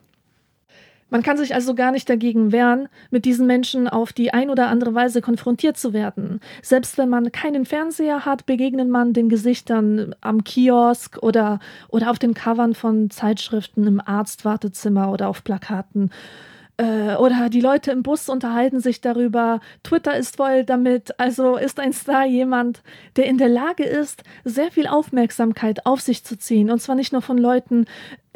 Man 1.09 1.23
kann 1.23 1.37
sich 1.37 1.53
also 1.53 1.73
gar 1.73 1.91
nicht 1.91 2.09
dagegen 2.09 2.51
wehren, 2.51 2.89
mit 3.11 3.25
diesen 3.25 3.47
Menschen 3.47 3.87
auf 3.87 4.11
die 4.11 4.33
ein 4.33 4.49
oder 4.49 4.67
andere 4.67 4.93
Weise 4.93 5.21
konfrontiert 5.21 5.77
zu 5.77 5.93
werden. 5.93 6.41
Selbst 6.61 6.97
wenn 6.97 7.09
man 7.09 7.31
keinen 7.31 7.65
Fernseher 7.65 8.25
hat, 8.25 8.45
begegnet 8.45 8.89
man 8.89 9.13
den 9.13 9.29
Gesichtern 9.29 10.15
am 10.19 10.43
Kiosk 10.43 11.17
oder, 11.21 11.59
oder 11.87 12.11
auf 12.11 12.19
den 12.19 12.33
Covern 12.33 12.73
von 12.73 13.09
Zeitschriften 13.09 13.87
im 13.87 14.01
Arztwartezimmer 14.05 15.11
oder 15.11 15.29
auf 15.29 15.43
Plakaten. 15.43 16.11
Äh, 16.77 17.15
oder 17.15 17.49
die 17.49 17.61
Leute 17.61 17.91
im 17.91 18.03
Bus 18.03 18.29
unterhalten 18.29 18.79
sich 18.79 19.01
darüber. 19.01 19.59
Twitter 19.83 20.15
ist 20.15 20.37
voll 20.37 20.63
damit. 20.63 21.19
Also 21.19 21.57
ist 21.57 21.79
ein 21.79 21.91
Star 21.91 22.25
jemand, 22.25 22.83
der 23.15 23.25
in 23.25 23.37
der 23.37 23.49
Lage 23.49 23.83
ist, 23.83 24.23
sehr 24.43 24.71
viel 24.71 24.87
Aufmerksamkeit 24.87 25.85
auf 25.85 26.01
sich 26.01 26.23
zu 26.23 26.37
ziehen. 26.37 26.69
Und 26.69 26.79
zwar 26.79 26.95
nicht 26.95 27.13
nur 27.13 27.23
von 27.23 27.37
Leuten, 27.37 27.85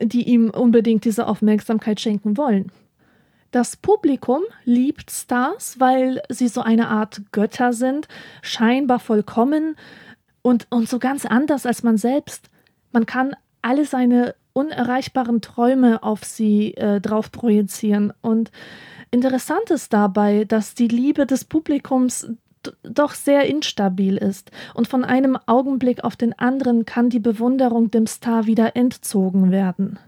die 0.01 0.27
ihm 0.27 0.49
unbedingt 0.49 1.05
diese 1.05 1.27
Aufmerksamkeit 1.27 1.99
schenken 1.99 2.37
wollen. 2.37 2.71
Das 3.51 3.75
Publikum 3.75 4.41
liebt 4.63 5.11
Stars, 5.11 5.79
weil 5.79 6.21
sie 6.29 6.47
so 6.47 6.61
eine 6.61 6.87
Art 6.87 7.21
Götter 7.33 7.73
sind, 7.73 8.07
scheinbar 8.41 8.99
vollkommen 8.99 9.75
und, 10.41 10.67
und 10.69 10.87
so 10.87 10.99
ganz 10.99 11.25
anders 11.25 11.65
als 11.65 11.83
man 11.83 11.97
selbst. 11.97 12.49
Man 12.93 13.05
kann 13.05 13.35
alle 13.61 13.85
seine 13.85 14.35
unerreichbaren 14.53 15.41
Träume 15.41 16.01
auf 16.01 16.23
sie 16.23 16.73
äh, 16.75 17.01
drauf 17.01 17.31
projizieren. 17.31 18.13
Und 18.21 18.51
interessant 19.11 19.69
ist 19.69 19.91
dabei, 19.93 20.45
dass 20.45 20.73
die 20.73 20.87
Liebe 20.87 21.25
des 21.25 21.43
Publikums 21.45 22.31
doch 22.83 23.13
sehr 23.13 23.45
instabil 23.45 24.17
ist 24.17 24.51
und 24.73 24.87
von 24.87 25.03
einem 25.03 25.37
Augenblick 25.45 26.03
auf 26.03 26.15
den 26.15 26.37
anderen 26.37 26.85
kann 26.85 27.09
die 27.09 27.19
Bewunderung 27.19 27.91
dem 27.91 28.07
Star 28.07 28.45
wieder 28.45 28.75
entzogen 28.75 29.51
werden. 29.51 29.99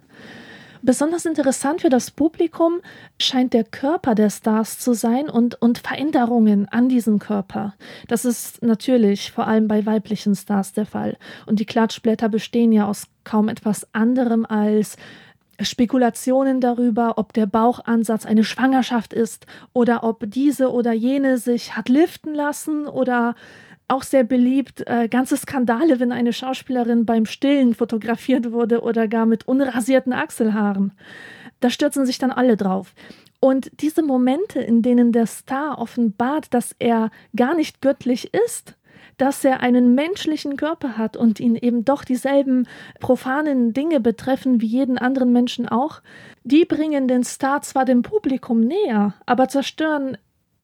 Besonders 0.85 1.25
interessant 1.25 1.79
für 1.79 1.89
das 1.89 2.11
Publikum 2.11 2.81
scheint 3.17 3.53
der 3.53 3.63
Körper 3.63 4.15
der 4.15 4.29
Stars 4.29 4.79
zu 4.79 4.93
sein 4.93 5.29
und, 5.29 5.55
und 5.61 5.77
Veränderungen 5.77 6.67
an 6.67 6.89
diesem 6.89 7.19
Körper. 7.19 7.73
Das 8.09 8.25
ist 8.25 8.61
natürlich 8.61 9.31
vor 9.31 9.47
allem 9.47 9.69
bei 9.69 9.85
weiblichen 9.85 10.35
Stars 10.35 10.73
der 10.73 10.85
Fall. 10.85 11.17
Und 11.45 11.61
die 11.61 11.65
Klatschblätter 11.65 12.27
bestehen 12.27 12.73
ja 12.73 12.85
aus 12.85 13.07
kaum 13.23 13.47
etwas 13.47 13.87
anderem 13.93 14.45
als 14.45 14.97
Spekulationen 15.61 16.61
darüber, 16.61 17.17
ob 17.17 17.33
der 17.33 17.45
Bauchansatz 17.45 18.25
eine 18.25 18.43
Schwangerschaft 18.43 19.13
ist 19.13 19.45
oder 19.71 20.03
ob 20.03 20.23
diese 20.25 20.71
oder 20.71 20.93
jene 20.93 21.37
sich 21.37 21.75
hat 21.75 21.89
liften 21.89 22.33
lassen 22.33 22.87
oder 22.87 23.35
auch 23.87 24.03
sehr 24.03 24.23
beliebt, 24.23 24.83
äh, 24.87 25.07
ganze 25.07 25.37
Skandale, 25.37 25.99
wenn 25.99 26.11
eine 26.11 26.33
Schauspielerin 26.33 27.05
beim 27.05 27.25
Stillen 27.25 27.75
fotografiert 27.75 28.51
wurde 28.51 28.81
oder 28.81 29.07
gar 29.07 29.25
mit 29.25 29.47
unrasierten 29.47 30.13
Achselhaaren. 30.13 30.93
Da 31.59 31.69
stürzen 31.69 32.05
sich 32.05 32.17
dann 32.17 32.31
alle 32.31 32.57
drauf. 32.57 32.93
Und 33.39 33.71
diese 33.81 34.03
Momente, 34.03 34.59
in 34.61 34.81
denen 34.81 35.11
der 35.11 35.27
Star 35.27 35.77
offenbart, 35.77 36.53
dass 36.53 36.75
er 36.79 37.11
gar 37.35 37.55
nicht 37.55 37.81
göttlich 37.81 38.33
ist, 38.33 38.75
dass 39.23 39.45
er 39.45 39.61
einen 39.61 39.95
menschlichen 39.95 40.57
Körper 40.57 40.97
hat 40.97 41.15
und 41.15 41.39
ihn 41.39 41.55
eben 41.55 41.85
doch 41.85 42.03
dieselben 42.03 42.67
profanen 42.99 43.71
Dinge 43.71 44.01
betreffen 44.01 44.59
wie 44.59 44.65
jeden 44.65 44.97
anderen 44.97 45.31
Menschen 45.31 45.65
auch, 45.65 46.01
die 46.43 46.65
bringen 46.65 47.07
den 47.07 47.23
Star 47.23 47.61
zwar 47.61 47.85
dem 47.85 48.01
Publikum 48.01 48.59
näher, 48.59 49.13
aber 49.25 49.47
zerstören 49.47 50.17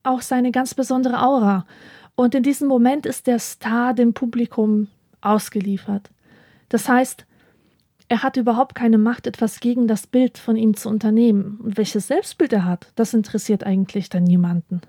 auch 0.04 0.22
seine 0.22 0.52
ganz 0.52 0.74
besondere 0.74 1.24
Aura. 1.24 1.66
Und 2.16 2.36
in 2.36 2.44
diesem 2.44 2.68
Moment 2.68 3.06
ist 3.06 3.28
der 3.28 3.40
Star 3.40 3.94
dem 3.94 4.14
Publikum 4.14 4.90
ausgeliefert. 5.22 6.10
Das 6.68 6.90
heißt, 6.90 7.26
er 8.10 8.24
hat 8.24 8.36
überhaupt 8.36 8.76
keine 8.76 8.98
Macht, 8.98 9.26
etwas 9.26 9.62
gegen 9.62 9.88
das 9.88 10.06
Bild 10.06 10.38
von 10.38 10.58
ihm 10.58 10.76
zu 10.76 10.90
unternehmen. 10.90 11.62
Und 11.64 11.78
welches 11.78 12.08
Selbstbild 12.08 12.52
er 12.52 12.66
hat, 12.66 12.92
das 12.98 13.14
interessiert 13.14 13.64
eigentlich 13.64 14.10
dann 14.10 14.26
niemanden. 14.26 14.82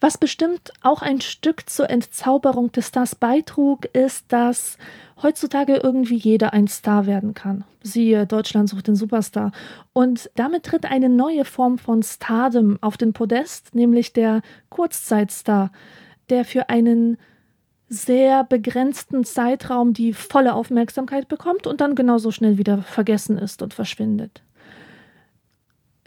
Was 0.00 0.16
bestimmt 0.16 0.72
auch 0.82 1.02
ein 1.02 1.20
Stück 1.20 1.68
zur 1.68 1.90
Entzauberung 1.90 2.72
des 2.72 2.88
Stars 2.88 3.14
beitrug, 3.14 3.84
ist, 3.94 4.32
dass 4.32 4.78
heutzutage 5.22 5.76
irgendwie 5.76 6.16
jeder 6.16 6.54
ein 6.54 6.68
Star 6.68 7.06
werden 7.06 7.34
kann. 7.34 7.64
Siehe 7.82 8.26
Deutschland 8.26 8.70
sucht 8.70 8.88
den 8.88 8.96
Superstar. 8.96 9.52
Und 9.92 10.30
damit 10.34 10.64
tritt 10.64 10.86
eine 10.86 11.10
neue 11.10 11.44
Form 11.44 11.78
von 11.78 12.02
Stardom 12.02 12.78
auf 12.80 12.96
den 12.96 13.12
Podest, 13.12 13.74
nämlich 13.74 14.12
der 14.12 14.40
Kurzzeitstar 14.70 15.70
der 16.30 16.44
für 16.44 16.68
einen 16.68 17.18
sehr 17.88 18.44
begrenzten 18.44 19.24
Zeitraum 19.24 19.92
die 19.92 20.12
volle 20.12 20.54
Aufmerksamkeit 20.54 21.28
bekommt 21.28 21.66
und 21.66 21.80
dann 21.80 21.96
genauso 21.96 22.30
schnell 22.30 22.56
wieder 22.56 22.82
vergessen 22.82 23.36
ist 23.36 23.62
und 23.62 23.74
verschwindet. 23.74 24.42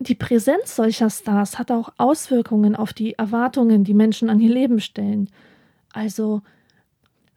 Die 0.04 0.16
Präsenz 0.16 0.76
solcher 0.76 1.10
Stars 1.10 1.58
hat 1.58 1.72
auch 1.72 1.94
Auswirkungen 1.98 2.76
auf 2.76 2.94
die 2.94 3.14
Erwartungen, 3.14 3.84
die 3.84 3.94
Menschen 3.94 4.30
an 4.30 4.40
ihr 4.40 4.54
Leben 4.54 4.80
stellen. 4.80 5.30
Also 5.94 6.42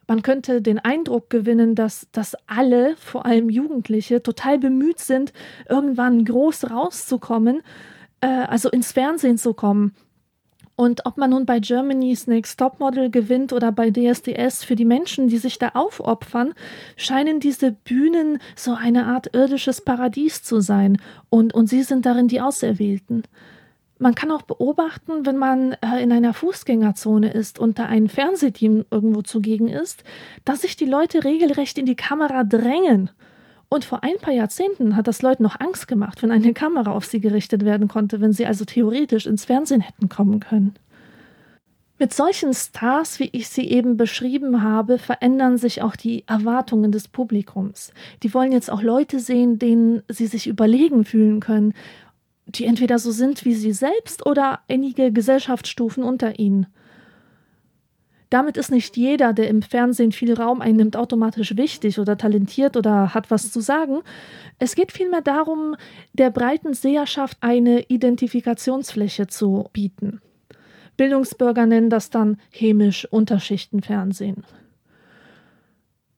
man 0.07 0.21
könnte 0.21 0.61
den 0.61 0.79
Eindruck 0.79 1.29
gewinnen, 1.29 1.75
dass, 1.75 2.07
dass 2.11 2.35
alle, 2.47 2.95
vor 2.95 3.25
allem 3.25 3.49
Jugendliche, 3.49 4.23
total 4.23 4.57
bemüht 4.57 4.99
sind, 4.99 5.33
irgendwann 5.69 6.23
groß 6.23 6.71
rauszukommen, 6.71 7.61
äh, 8.21 8.27
also 8.27 8.69
ins 8.69 8.93
Fernsehen 8.93 9.37
zu 9.37 9.53
kommen. 9.53 9.93
Und 10.79 11.07
ob 11.07 11.17
man 11.17 11.31
nun 11.31 11.47
bei 11.47 11.59
Germany's 11.59 12.27
Next 12.27 12.59
Topmodel 12.59 13.09
gewinnt 13.09 13.51
oder 13.51 13.71
bei 13.71 13.89
DSDS, 13.89 14.63
für 14.63 14.75
die 14.75 14.85
Menschen, 14.85 15.27
die 15.27 15.39
sich 15.39 15.57
da 15.57 15.69
aufopfern, 15.73 16.53
scheinen 16.95 17.39
diese 17.39 17.71
Bühnen 17.71 18.37
so 18.55 18.75
eine 18.75 19.07
Art 19.07 19.33
irdisches 19.33 19.81
Paradies 19.81 20.43
zu 20.43 20.61
sein. 20.61 21.01
Und, 21.31 21.55
und 21.55 21.65
sie 21.65 21.81
sind 21.81 22.05
darin 22.05 22.27
die 22.27 22.41
Auserwählten. 22.41 23.23
Man 23.97 24.13
kann 24.13 24.29
auch 24.29 24.43
beobachten, 24.43 25.25
wenn 25.25 25.37
man 25.37 25.73
äh, 25.81 25.99
in 26.03 26.11
einer 26.11 26.35
Fußgängerzone 26.35 27.33
ist 27.33 27.57
und 27.57 27.79
da 27.79 27.85
ein 27.87 28.07
Fernsehteam 28.07 28.85
irgendwo 28.91 29.23
zugegen 29.23 29.69
ist, 29.69 30.03
dass 30.45 30.61
sich 30.61 30.75
die 30.75 30.85
Leute 30.85 31.23
regelrecht 31.23 31.79
in 31.79 31.87
die 31.87 31.95
Kamera 31.95 32.43
drängen. 32.43 33.09
Und 33.69 33.83
vor 33.83 34.03
ein 34.03 34.17
paar 34.21 34.33
Jahrzehnten 34.33 34.95
hat 34.95 35.07
das 35.07 35.21
Leuten 35.21 35.43
noch 35.43 35.59
Angst 35.59 35.87
gemacht, 35.87 36.23
wenn 36.23 36.31
eine 36.31 36.53
Kamera 36.53 36.91
auf 36.91 37.05
sie 37.05 37.19
gerichtet 37.19 37.65
werden 37.65 37.87
konnte, 37.87 38.21
wenn 38.21 38.31
sie 38.31 38.45
also 38.45 38.63
theoretisch 38.63 39.25
ins 39.25 39.45
Fernsehen 39.45 39.81
hätten 39.81 40.07
kommen 40.07 40.39
können. 40.39 40.75
Mit 41.99 42.13
solchen 42.13 42.53
Stars, 42.53 43.19
wie 43.19 43.29
ich 43.31 43.49
sie 43.49 43.67
eben 43.69 43.97
beschrieben 43.97 44.61
habe, 44.61 44.99
verändern 44.99 45.57
sich 45.57 45.81
auch 45.81 45.95
die 45.95 46.23
Erwartungen 46.27 46.91
des 46.91 47.07
Publikums. 47.07 47.91
Die 48.21 48.33
wollen 48.33 48.51
jetzt 48.51 48.69
auch 48.69 48.83
Leute 48.83 49.19
sehen, 49.19 49.57
denen 49.57 50.03
sie 50.07 50.27
sich 50.27 50.47
überlegen 50.47 51.03
fühlen 51.05 51.39
können 51.39 51.73
die 52.47 52.65
entweder 52.65 52.97
so 52.97 53.11
sind 53.11 53.45
wie 53.45 53.53
sie 53.53 53.73
selbst 53.73 54.25
oder 54.25 54.61
einige 54.69 55.11
Gesellschaftsstufen 55.11 56.03
unter 56.03 56.39
ihnen. 56.39 56.67
Damit 58.29 58.57
ist 58.57 58.71
nicht 58.71 58.97
jeder, 58.97 59.31
der 59.31 59.47
im 59.47 59.61
Fernsehen 59.61 60.11
viel 60.11 60.33
Raum 60.33 60.59
einnimmt, 60.61 60.97
automatisch 60.97 61.55
wichtig 61.55 61.97
oder 61.97 62.17
talentiert 62.17 62.75
oder 62.75 63.13
hat 63.13 63.31
was 63.31 63.51
zu 63.51 63.61
sagen. 63.61 64.01
Es 64.59 64.75
geht 64.75 64.91
vielmehr 64.91 65.21
darum, 65.21 65.75
der 66.13 66.29
breiten 66.29 66.73
Seherschaft 66.73 67.37
eine 67.39 67.83
Identifikationsfläche 67.83 69.27
zu 69.27 69.69
bieten. 69.71 70.19
Bildungsbürger 70.97 71.65
nennen 71.65 71.89
das 71.89 72.09
dann 72.09 72.37
chemisch 72.51 73.05
Unterschichtenfernsehen. 73.05 74.43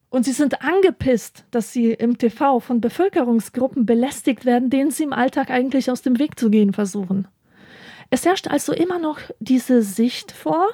Und 0.10 0.26
sie 0.26 0.32
sind 0.32 0.64
angepisst, 0.64 1.46
dass 1.52 1.72
sie 1.72 1.92
im 1.92 2.18
TV 2.18 2.60
von 2.60 2.82
Bevölkerungsgruppen 2.82 3.86
belästigt 3.86 4.46
werden, 4.46 4.72
denen 4.72 4.90
sie 4.90 5.04
im 5.04 5.14
Alltag 5.14 5.52
eigentlich 5.52 5.92
aus 5.92 6.02
dem 6.02 6.18
Weg 6.18 6.40
zu 6.40 6.50
gehen 6.50 6.74
versuchen. 6.74 7.28
Es 8.10 8.26
herrscht 8.26 8.48
also 8.48 8.74
immer 8.74 9.00
noch 9.00 9.20
diese 9.40 9.82
Sicht 9.82 10.32
vor, 10.32 10.70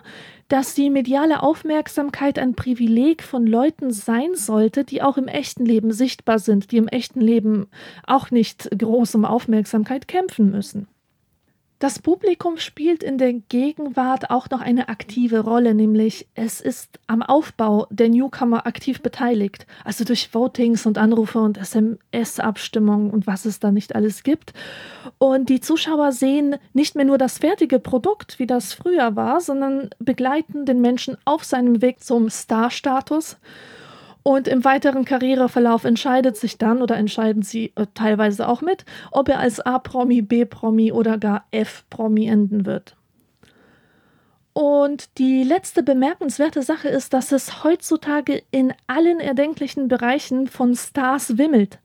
dass 0.47 0.75
die 0.75 0.89
mediale 0.89 1.41
Aufmerksamkeit 1.41 2.37
ein 2.37 2.55
Privileg 2.55 3.23
von 3.23 3.47
Leuten 3.47 3.91
sein 3.91 4.35
sollte, 4.35 4.83
die 4.83 5.01
auch 5.01 5.17
im 5.17 5.27
echten 5.27 5.65
Leben 5.65 5.91
sichtbar 5.91 6.39
sind, 6.39 6.71
die 6.71 6.77
im 6.77 6.87
echten 6.87 7.19
Leben 7.19 7.67
auch 8.05 8.31
nicht 8.31 8.69
groß 8.77 9.15
um 9.15 9.25
Aufmerksamkeit 9.25 10.07
kämpfen 10.07 10.51
müssen. 10.51 10.87
Das 11.85 11.99
Publikum 11.99 12.57
spielt 12.57 13.03
in 13.03 13.19
der 13.19 13.31
Gegenwart 13.31 14.31
auch 14.31 14.49
noch 14.49 14.61
eine 14.61 14.89
aktive 14.89 15.41
Rolle, 15.41 15.75
nämlich 15.75 16.27
es 16.33 16.59
ist 16.59 16.97
am 17.05 17.21
Aufbau 17.21 17.85
der 17.91 18.09
Newcomer 18.09 18.65
aktiv 18.65 19.03
beteiligt, 19.03 19.67
also 19.83 20.03
durch 20.03 20.29
Votings 20.33 20.87
und 20.87 20.97
Anrufe 20.97 21.37
und 21.37 21.59
SMS-Abstimmungen 21.59 23.11
und 23.11 23.27
was 23.27 23.45
es 23.45 23.59
da 23.59 23.71
nicht 23.71 23.93
alles 23.93 24.23
gibt. 24.23 24.53
Und 25.19 25.49
die 25.49 25.61
Zuschauer 25.61 26.11
sehen 26.11 26.55
nicht 26.73 26.95
mehr 26.95 27.05
nur 27.05 27.19
das 27.19 27.37
fertige 27.37 27.77
Produkt, 27.77 28.39
wie 28.39 28.47
das 28.47 28.73
früher 28.73 29.15
war, 29.15 29.39
sondern 29.39 29.91
begleiten 29.99 30.65
den 30.65 30.81
Menschen 30.81 31.17
auf 31.23 31.43
seinem 31.43 31.83
Weg 31.83 32.03
zum 32.03 32.31
Star-Status 32.31 33.37
und 34.27 34.47
im 34.47 34.65
weiteren 34.65 35.05
Karriereverlauf 35.05 35.83
entscheidet 35.83 36.35
sich 36.35 36.57
dann 36.57 36.81
oder 36.81 36.97
entscheiden 36.97 37.43
sie 37.43 37.73
äh, 37.75 37.85
teilweise 37.93 38.47
auch 38.47 38.61
mit, 38.61 38.83
ob 39.11 39.29
er 39.29 39.37
als 39.37 39.59
A-Promi, 39.59 40.23
B-Promi 40.23 40.91
oder 40.91 41.19
gar 41.19 41.45
F-Promi 41.51 42.25
enden 42.25 42.65
wird. 42.65 42.95
Und 44.53 45.19
die 45.19 45.43
letzte 45.43 45.83
bemerkenswerte 45.83 46.63
Sache 46.63 46.87
ist, 46.89 47.13
dass 47.13 47.31
es 47.31 47.63
heutzutage 47.63 48.41
in 48.49 48.73
allen 48.87 49.19
erdenklichen 49.19 49.89
Bereichen 49.89 50.47
von 50.47 50.73
Stars 50.75 51.37
wimmelt. 51.37 51.77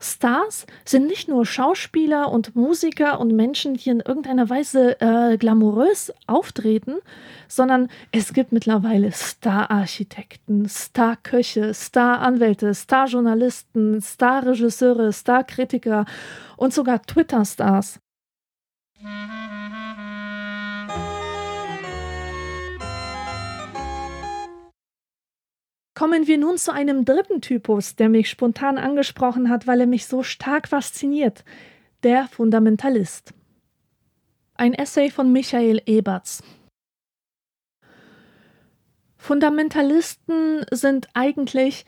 Stars 0.00 0.66
sind 0.84 1.06
nicht 1.06 1.28
nur 1.28 1.44
Schauspieler 1.44 2.30
und 2.30 2.54
Musiker 2.54 3.20
und 3.20 3.34
Menschen, 3.34 3.74
die 3.74 3.90
in 3.90 4.00
irgendeiner 4.00 4.48
Weise 4.48 5.00
äh, 5.00 5.36
glamourös 5.36 6.12
auftreten, 6.26 6.96
sondern 7.48 7.88
es 8.12 8.32
gibt 8.32 8.52
mittlerweile 8.52 9.10
Star-Architekten, 9.12 10.68
Star-Köche, 10.68 11.74
Star-Anwälte, 11.74 12.74
Star-Journalisten, 12.74 14.00
Star-Regisseure, 14.00 15.12
Star-Kritiker 15.12 16.04
und 16.56 16.72
sogar 16.72 17.02
Twitter-Stars. 17.02 18.00
Kommen 25.98 26.28
wir 26.28 26.38
nun 26.38 26.58
zu 26.58 26.72
einem 26.72 27.04
dritten 27.04 27.40
Typus, 27.40 27.96
der 27.96 28.08
mich 28.08 28.30
spontan 28.30 28.78
angesprochen 28.78 29.50
hat, 29.50 29.66
weil 29.66 29.80
er 29.80 29.88
mich 29.88 30.06
so 30.06 30.22
stark 30.22 30.68
fasziniert, 30.68 31.44
der 32.04 32.28
Fundamentalist. 32.28 33.34
Ein 34.54 34.74
Essay 34.74 35.10
von 35.10 35.32
Michael 35.32 35.82
Eberts. 35.86 36.44
Fundamentalisten 39.16 40.64
sind 40.70 41.08
eigentlich, 41.14 41.84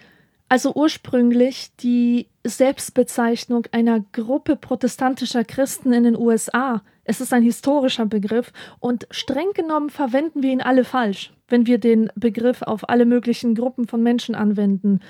also 0.49 0.75
ursprünglich, 0.75 1.71
die 1.77 2.27
Selbstbezeichnung 2.43 3.67
einer 3.71 4.01
Gruppe 4.01 4.57
protestantischer 4.57 5.45
Christen 5.45 5.93
in 5.93 6.03
den 6.03 6.17
USA. 6.17 6.83
Es 7.11 7.21
ist 7.21 7.33
ein 7.33 7.43
historischer 7.43 8.07
Begriff 8.07 8.53
und 8.79 9.09
streng 9.11 9.53
genommen 9.55 9.91
verwenden 9.91 10.43
wir 10.45 10.53
ihn 10.53 10.61
alle 10.61 10.85
falsch 10.85 11.33
wenn 11.51 11.67
wir 11.67 11.79
den 11.79 12.11
Begriff 12.15 12.63
auf 12.63 12.89
alle 12.89 13.05
möglichen 13.05 13.55
Gruppen 13.55 13.87
von 13.87 14.03
Menschen 14.03 14.35
anwenden, 14.35 15.01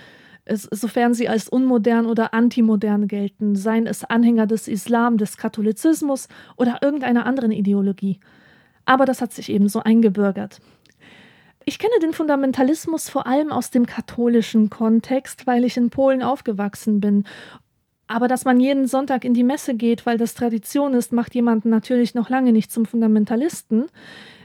es, 0.45 0.63
sofern 0.63 1.15
sie 1.15 1.29
als 1.29 1.49
unmodern 1.49 2.07
oder 2.07 2.35
antimodern 2.35 3.07
gelten, 3.07 3.55
seien 3.55 3.87
es 3.87 4.05
Anhänger 4.05 4.47
des 4.47 4.67
Islam, 4.67 5.19
des 5.19 5.37
Katholizismus 5.37 6.29
oder 6.57 6.79
irgendeiner 6.83 7.27
anderen 7.27 7.53
Ideologie. 7.53 8.19
Aber 8.87 9.05
das 9.05 9.21
hat 9.21 9.33
sich 9.33 9.51
eben 9.51 9.69
so 9.69 9.81
eingebürgert. 9.81 10.61
Ich 11.67 11.79
kenne 11.79 11.93
den 12.01 12.15
Fundamentalismus 12.15 13.11
vor 13.11 13.27
allem 13.27 13.53
aus 13.53 13.71
dem 13.71 13.85
katholischen 13.85 14.71
Kontext, 14.71 15.47
weil 15.47 15.65
ich 15.65 15.77
in 15.77 15.91
Polen 15.91 16.23
aufgewachsen 16.23 17.01
bin. 17.01 17.25
Aber 18.11 18.27
dass 18.27 18.45
man 18.45 18.59
jeden 18.59 18.89
Sonntag 18.89 19.25
in 19.25 19.35
die 19.35 19.45
Messe 19.45 19.77
geht, 19.77 20.05
weil 20.05 20.19
das 20.19 20.35
Tradition 20.35 20.95
ist, 20.95 21.13
macht 21.13 21.33
jemanden 21.33 21.71
natürlich 21.71 22.13
noch 22.13 22.29
lange 22.29 22.51
nicht 22.51 22.73
zum 22.73 22.85
Fundamentalisten. 22.85 23.87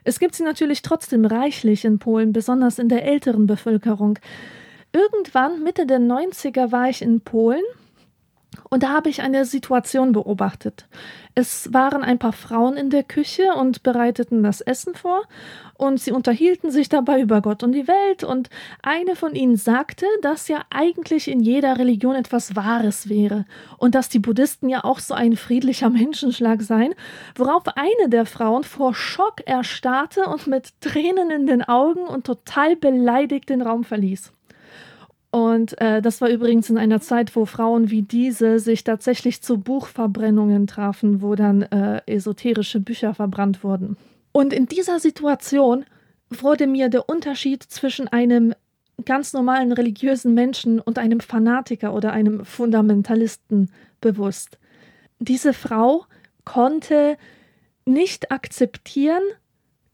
Es 0.04 0.19
gibt 0.19 0.36
sie 0.36 0.43
natürlich 0.43 0.84
trotzdem 0.84 1.25
reichlich 1.25 1.84
in 1.84 1.97
Polen, 1.97 2.32
besonders 2.32 2.78
in 2.78 2.89
der 2.89 3.06
älteren 3.06 3.47
Bevölkerung. 3.47 4.19
Irgendwann, 4.93 5.63
Mitte 5.63 5.88
der 5.88 5.97
90er, 5.97 6.71
war 6.71 6.89
ich 6.89 7.01
in 7.01 7.21
Polen 7.21 7.63
und 8.70 8.84
da 8.84 8.89
habe 8.89 9.10
ich 9.10 9.22
eine 9.22 9.46
Situation 9.46 10.12
beobachtet. 10.12 10.88
Es 11.34 11.74
waren 11.74 12.04
ein 12.04 12.20
paar 12.20 12.34
Frauen 12.34 12.78
in 12.78 12.89
der 12.89 13.04
Küche 13.04 13.54
und 13.56 13.84
bereiteten 13.84 14.44
das 14.44 14.62
Essen 14.62 14.96
vor, 14.96 15.24
und 15.78 16.00
sie 16.00 16.12
unterhielten 16.12 16.72
sich 16.72 16.88
dabei 16.88 17.20
über 17.20 17.41
Gott 17.41 17.62
und 17.62 17.74
die 17.74 17.88
Welt, 17.88 18.24
und 18.24 18.50
eine 18.82 19.15
von 19.15 19.36
ihnen 19.36 19.58
sagte, 19.58 20.06
dass 20.22 20.48
ja 20.48 20.62
eigentlich 20.70 21.28
in 21.28 21.41
jeder 21.41 21.78
Religion 21.78 22.15
etwas 22.15 22.56
Wahres 22.56 23.10
wäre 23.10 23.46
und 23.78 23.96
dass 23.96 24.08
die 24.08 24.20
Buddhisten 24.20 24.70
ja 24.70 24.84
auch 24.84 25.00
so 25.00 25.13
ein 25.13 25.36
friedlicher 25.36 25.89
Menschenschlag 25.89 26.62
seien, 26.62 26.96
worauf 27.36 27.63
eine 27.76 28.10
der 28.10 28.26
Frauen 28.26 28.63
vor 28.63 28.94
Schock 28.94 29.41
erstarrte 29.46 30.26
und 30.28 30.48
mit 30.48 30.80
Tränen 30.80 31.30
in 31.30 31.48
den 31.48 31.63
Augen 31.63 32.08
und 32.08 32.26
total 32.26 32.76
beleidigt 32.76 33.50
den 33.50 33.62
Raum 33.62 33.84
verließ. 33.84 34.35
Und 35.36 35.82
äh, 35.82 36.02
das 36.02 36.21
war 36.21 36.30
übrigens 36.30 36.69
in 36.69 36.78
einer 36.78 37.02
Zeit, 37.02 37.36
wo 37.36 37.45
Frauen 37.45 37.91
wie 37.91 38.04
diese 38.04 38.58
sich 38.58 38.86
tatsächlich 38.86 39.41
zu 39.41 39.58
Buchverbrennungen 39.58 40.65
trafen, 40.65 41.21
wo 41.21 41.36
dann 41.36 41.63
äh, 41.63 42.02
esoterische 42.06 42.80
Bücher 42.80 43.13
verbrannt 43.13 43.62
wurden. 43.62 43.98
Und 44.32 44.54
in 44.54 44.67
dieser 44.67 45.02
Situation 45.02 45.84
wurde 46.30 46.67
mir 46.67 46.88
der 46.88 47.10
Unterschied 47.10 47.63
zwischen 47.63 48.08
einem 48.08 48.54
ganz 49.04 49.34
normalen 49.34 49.74
religiösen 49.74 50.34
Menschen 50.36 50.80
und 50.80 50.98
einem 50.98 51.19
Fanatiker 51.19 51.93
oder 51.93 52.13
einem 52.13 52.45
Fundamentalisten 52.45 53.71
bewusst. 54.00 54.58
Diese 55.19 55.52
Frau 55.52 56.06
konnte 56.45 57.17
nicht 57.84 58.32
akzeptieren, 58.32 59.24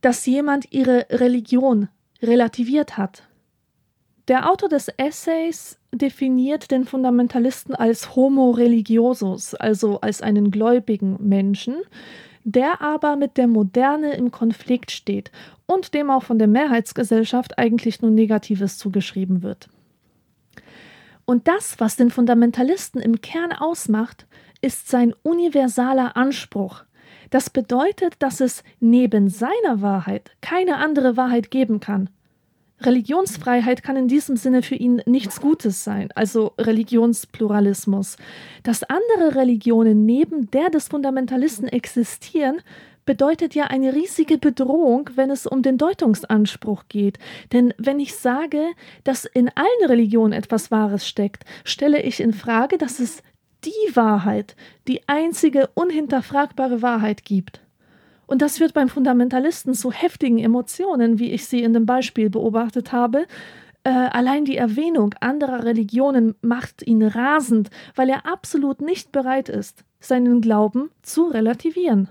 dass 0.02 0.24
jemand 0.24 0.70
ihre 0.70 1.06
Religion 1.10 1.88
relativiert 2.22 2.96
hat 2.96 3.24
Der 4.28 4.48
Autor 4.50 4.68
des 4.68 4.88
Essays 4.88 5.78
definiert 5.92 6.70
den 6.70 6.84
Fundamentalisten 6.84 7.74
als 7.74 8.14
Homo 8.14 8.50
religiosus, 8.50 9.54
also 9.54 10.00
als 10.00 10.22
einen 10.22 10.50
gläubigen 10.50 11.16
Menschen, 11.20 11.76
der 12.44 12.80
aber 12.80 13.16
mit 13.16 13.36
der 13.36 13.48
Moderne 13.48 14.14
im 14.14 14.30
Konflikt 14.30 14.90
steht 14.90 15.32
und 15.66 15.94
dem 15.94 16.10
auch 16.10 16.22
von 16.22 16.38
der 16.38 16.48
Mehrheitsgesellschaft 16.48 17.58
eigentlich 17.58 18.00
nur 18.00 18.10
Negatives 18.10 18.78
zugeschrieben 18.78 19.42
wird. 19.42 19.68
Und 21.24 21.48
das, 21.48 21.78
was 21.78 21.96
den 21.96 22.10
Fundamentalisten 22.10 23.00
im 23.00 23.20
Kern 23.20 23.52
ausmacht, 23.52 24.26
ist 24.60 24.88
sein 24.88 25.14
universaler 25.22 26.16
Anspruch. 26.16 26.84
Das 27.30 27.50
bedeutet, 27.50 28.14
dass 28.18 28.40
es 28.40 28.62
neben 28.80 29.28
seiner 29.28 29.80
Wahrheit 29.80 30.32
keine 30.40 30.76
andere 30.76 31.16
Wahrheit 31.16 31.50
geben 31.50 31.80
kann. 31.80 32.10
Religionsfreiheit 32.84 33.82
kann 33.82 33.96
in 33.96 34.08
diesem 34.08 34.36
Sinne 34.36 34.62
für 34.62 34.74
ihn 34.74 35.02
nichts 35.06 35.40
Gutes 35.40 35.84
sein, 35.84 36.10
also 36.14 36.52
Religionspluralismus. 36.58 38.16
Dass 38.62 38.82
andere 38.84 39.34
Religionen 39.34 40.04
neben 40.04 40.50
der 40.50 40.70
des 40.70 40.88
Fundamentalisten 40.88 41.68
existieren, 41.68 42.60
bedeutet 43.04 43.54
ja 43.54 43.64
eine 43.64 43.94
riesige 43.94 44.38
Bedrohung, 44.38 45.10
wenn 45.14 45.30
es 45.30 45.46
um 45.46 45.62
den 45.62 45.78
Deutungsanspruch 45.78 46.84
geht. 46.88 47.18
Denn 47.52 47.74
wenn 47.78 47.98
ich 47.98 48.14
sage, 48.14 48.62
dass 49.04 49.24
in 49.24 49.48
allen 49.48 49.88
Religionen 49.88 50.32
etwas 50.32 50.70
Wahres 50.70 51.06
steckt, 51.06 51.44
stelle 51.64 52.02
ich 52.02 52.20
in 52.20 52.32
Frage, 52.32 52.78
dass 52.78 53.00
es 53.00 53.22
die 53.64 53.94
Wahrheit, 53.96 54.56
die 54.88 55.06
einzige 55.08 55.68
unhinterfragbare 55.74 56.82
Wahrheit 56.82 57.24
gibt. 57.24 57.60
Und 58.26 58.42
das 58.42 58.58
führt 58.58 58.74
beim 58.74 58.88
Fundamentalisten 58.88 59.74
zu 59.74 59.92
heftigen 59.92 60.38
Emotionen, 60.38 61.18
wie 61.18 61.32
ich 61.32 61.46
sie 61.46 61.62
in 61.62 61.72
dem 61.72 61.86
Beispiel 61.86 62.30
beobachtet 62.30 62.92
habe. 62.92 63.26
Äh, 63.84 63.90
allein 63.90 64.44
die 64.44 64.56
Erwähnung 64.56 65.14
anderer 65.20 65.64
Religionen 65.64 66.34
macht 66.40 66.86
ihn 66.86 67.02
rasend, 67.02 67.70
weil 67.94 68.08
er 68.08 68.26
absolut 68.26 68.80
nicht 68.80 69.12
bereit 69.12 69.48
ist, 69.48 69.84
seinen 70.00 70.40
Glauben 70.40 70.90
zu 71.02 71.24
relativieren. 71.24 72.08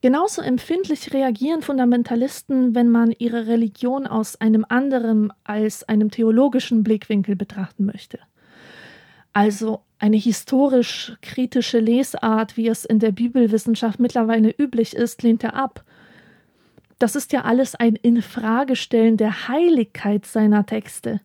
Genauso 0.00 0.42
empfindlich 0.42 1.12
reagieren 1.12 1.62
Fundamentalisten, 1.62 2.76
wenn 2.76 2.88
man 2.88 3.12
ihre 3.18 3.48
Religion 3.48 4.06
aus 4.06 4.40
einem 4.40 4.64
anderen 4.68 5.32
als 5.42 5.88
einem 5.88 6.12
theologischen 6.12 6.84
Blickwinkel 6.84 7.34
betrachten 7.34 7.84
möchte. 7.84 8.20
Also 9.32 9.82
eine 9.98 10.16
historisch 10.16 11.16
kritische 11.22 11.80
Lesart, 11.80 12.56
wie 12.56 12.68
es 12.68 12.84
in 12.84 12.98
der 12.98 13.12
Bibelwissenschaft 13.12 13.98
mittlerweile 13.98 14.50
üblich 14.50 14.94
ist, 14.94 15.22
lehnt 15.22 15.42
er 15.44 15.54
ab. 15.54 15.84
Das 16.98 17.16
ist 17.16 17.32
ja 17.32 17.42
alles 17.42 17.74
ein 17.74 17.96
Infragestellen 17.96 19.16
der 19.16 19.48
Heiligkeit 19.48 20.26
seiner 20.26 20.66
Texte. 20.66 21.20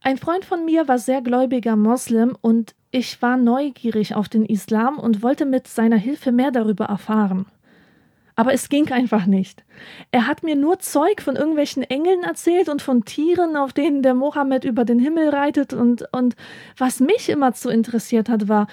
Ein 0.00 0.18
Freund 0.18 0.44
von 0.44 0.64
mir 0.64 0.88
war 0.88 0.98
sehr 0.98 1.22
gläubiger 1.22 1.76
Moslem 1.76 2.36
und 2.40 2.74
ich 2.90 3.20
war 3.20 3.36
neugierig 3.36 4.14
auf 4.14 4.28
den 4.28 4.46
Islam 4.46 4.98
und 4.98 5.22
wollte 5.22 5.44
mit 5.44 5.66
seiner 5.66 5.96
Hilfe 5.96 6.32
mehr 6.32 6.50
darüber 6.50 6.86
erfahren. 6.86 7.46
Aber 8.38 8.52
es 8.52 8.68
ging 8.68 8.92
einfach 8.92 9.26
nicht. 9.26 9.64
Er 10.12 10.28
hat 10.28 10.44
mir 10.44 10.54
nur 10.54 10.78
Zeug 10.78 11.22
von 11.22 11.34
irgendwelchen 11.34 11.82
Engeln 11.82 12.22
erzählt 12.22 12.68
und 12.68 12.80
von 12.80 13.04
Tieren, 13.04 13.56
auf 13.56 13.72
denen 13.72 14.00
der 14.00 14.14
Mohammed 14.14 14.64
über 14.64 14.84
den 14.84 15.00
Himmel 15.00 15.30
reitet. 15.30 15.72
Und, 15.72 16.04
und 16.12 16.36
was 16.76 17.00
mich 17.00 17.28
immer 17.30 17.52
zu 17.52 17.68
interessiert 17.68 18.28
hat, 18.28 18.46
war, 18.46 18.68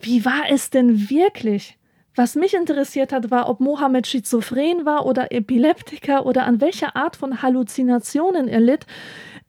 wie 0.00 0.24
war 0.24 0.50
es 0.50 0.70
denn 0.70 1.10
wirklich? 1.10 1.78
Was 2.16 2.34
mich 2.34 2.54
interessiert 2.54 3.12
hat, 3.12 3.30
war, 3.30 3.48
ob 3.48 3.60
Mohammed 3.60 4.08
schizophren 4.08 4.84
war 4.84 5.06
oder 5.06 5.30
Epileptiker 5.30 6.26
oder 6.26 6.44
an 6.44 6.60
welcher 6.60 6.96
Art 6.96 7.14
von 7.14 7.40
Halluzinationen 7.40 8.48
er 8.48 8.58
litt. 8.58 8.84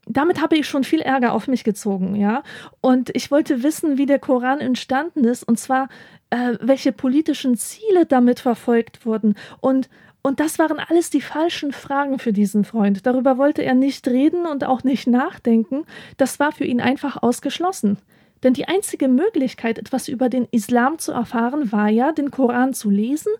Damit 0.05 0.43
habe 0.43 0.57
ich 0.57 0.67
schon 0.67 0.83
viel 0.83 1.01
Ärger 1.01 1.33
auf 1.33 1.47
mich 1.47 1.63
gezogen, 1.63 2.15
ja. 2.15 2.43
Und 2.81 3.09
ich 3.15 3.31
wollte 3.31 3.63
wissen, 3.63 3.97
wie 3.97 4.05
der 4.05 4.19
Koran 4.19 4.59
entstanden 4.59 5.23
ist. 5.23 5.43
Und 5.43 5.57
zwar 5.57 5.89
äh, 6.29 6.57
welche 6.61 6.91
politischen 6.91 7.57
Ziele 7.57 8.05
damit 8.05 8.39
verfolgt 8.39 9.05
wurden. 9.05 9.35
Und, 9.61 9.89
und 10.21 10.39
das 10.39 10.59
waren 10.59 10.79
alles 10.79 11.09
die 11.09 11.21
falschen 11.21 11.71
Fragen 11.71 12.19
für 12.19 12.33
diesen 12.33 12.65
Freund. 12.65 13.05
Darüber 13.05 13.37
wollte 13.37 13.63
er 13.63 13.73
nicht 13.73 14.07
reden 14.07 14.45
und 14.45 14.63
auch 14.63 14.83
nicht 14.83 15.07
nachdenken. 15.07 15.85
Das 16.17 16.39
war 16.39 16.51
für 16.51 16.65
ihn 16.65 16.81
einfach 16.81 17.21
ausgeschlossen. 17.21 17.97
Denn 18.43 18.53
die 18.53 18.67
einzige 18.67 19.07
Möglichkeit, 19.07 19.77
etwas 19.77 20.07
über 20.07 20.29
den 20.29 20.47
Islam 20.51 20.97
zu 20.97 21.11
erfahren, 21.11 21.71
war 21.71 21.89
ja, 21.89 22.11
den 22.11 22.31
Koran 22.31 22.73
zu 22.73 22.89
lesen 22.89 23.33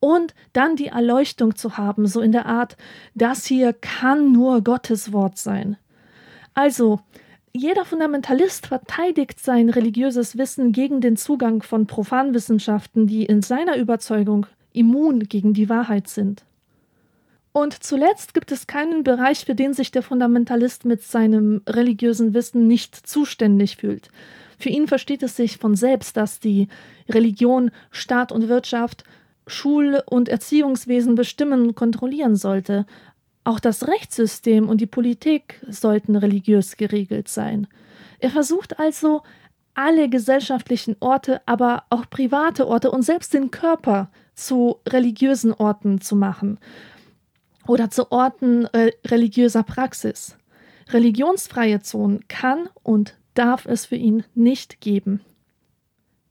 und 0.00 0.34
dann 0.52 0.76
die 0.76 0.88
Erleuchtung 0.88 1.56
zu 1.56 1.78
haben, 1.78 2.06
so 2.06 2.20
in 2.20 2.32
der 2.32 2.44
Art, 2.44 2.76
das 3.14 3.46
hier 3.46 3.72
kann 3.72 4.32
nur 4.32 4.62
Gottes 4.62 5.12
Wort 5.12 5.38
sein. 5.38 5.78
Also, 6.52 7.00
jeder 7.56 7.84
Fundamentalist 7.84 8.66
verteidigt 8.66 9.38
sein 9.38 9.68
religiöses 9.68 10.36
Wissen 10.36 10.72
gegen 10.72 11.00
den 11.00 11.16
Zugang 11.16 11.62
von 11.62 11.86
Profanwissenschaften, 11.86 13.06
die 13.06 13.24
in 13.24 13.42
seiner 13.42 13.76
Überzeugung 13.76 14.46
immun 14.72 15.20
gegen 15.20 15.54
die 15.54 15.68
Wahrheit 15.68 16.08
sind. 16.08 16.44
Und 17.52 17.84
zuletzt 17.84 18.34
gibt 18.34 18.50
es 18.50 18.66
keinen 18.66 19.04
Bereich, 19.04 19.44
für 19.44 19.54
den 19.54 19.72
sich 19.72 19.92
der 19.92 20.02
Fundamentalist 20.02 20.84
mit 20.84 21.02
seinem 21.04 21.62
religiösen 21.68 22.34
Wissen 22.34 22.66
nicht 22.66 22.96
zuständig 23.06 23.76
fühlt. 23.76 24.08
Für 24.58 24.70
ihn 24.70 24.88
versteht 24.88 25.22
es 25.22 25.36
sich 25.36 25.58
von 25.58 25.76
selbst, 25.76 26.16
dass 26.16 26.40
die 26.40 26.66
Religion 27.08 27.70
Staat 27.92 28.32
und 28.32 28.48
Wirtschaft, 28.48 29.04
Schul- 29.46 30.02
und 30.06 30.28
Erziehungswesen 30.28 31.14
bestimmen 31.14 31.62
und 31.62 31.74
kontrollieren 31.76 32.34
sollte, 32.34 32.86
auch 33.44 33.60
das 33.60 33.86
Rechtssystem 33.86 34.68
und 34.68 34.80
die 34.80 34.86
Politik 34.86 35.60
sollten 35.68 36.16
religiös 36.16 36.76
geregelt 36.76 37.28
sein. 37.28 37.66
Er 38.18 38.30
versucht 38.30 38.78
also, 38.78 39.22
alle 39.74 40.08
gesellschaftlichen 40.08 40.96
Orte, 41.00 41.42
aber 41.46 41.84
auch 41.90 42.08
private 42.08 42.66
Orte 42.66 42.90
und 42.90 43.02
selbst 43.02 43.34
den 43.34 43.50
Körper 43.50 44.10
zu 44.34 44.76
religiösen 44.88 45.52
Orten 45.52 46.00
zu 46.00 46.16
machen 46.16 46.58
oder 47.66 47.90
zu 47.90 48.10
Orten 48.12 48.66
äh, 48.66 48.92
religiöser 49.06 49.62
Praxis. 49.62 50.36
Religionsfreie 50.90 51.80
Zonen 51.80 52.26
kann 52.28 52.68
und 52.82 53.16
darf 53.34 53.66
es 53.66 53.86
für 53.86 53.96
ihn 53.96 54.24
nicht 54.34 54.80
geben. 54.80 55.20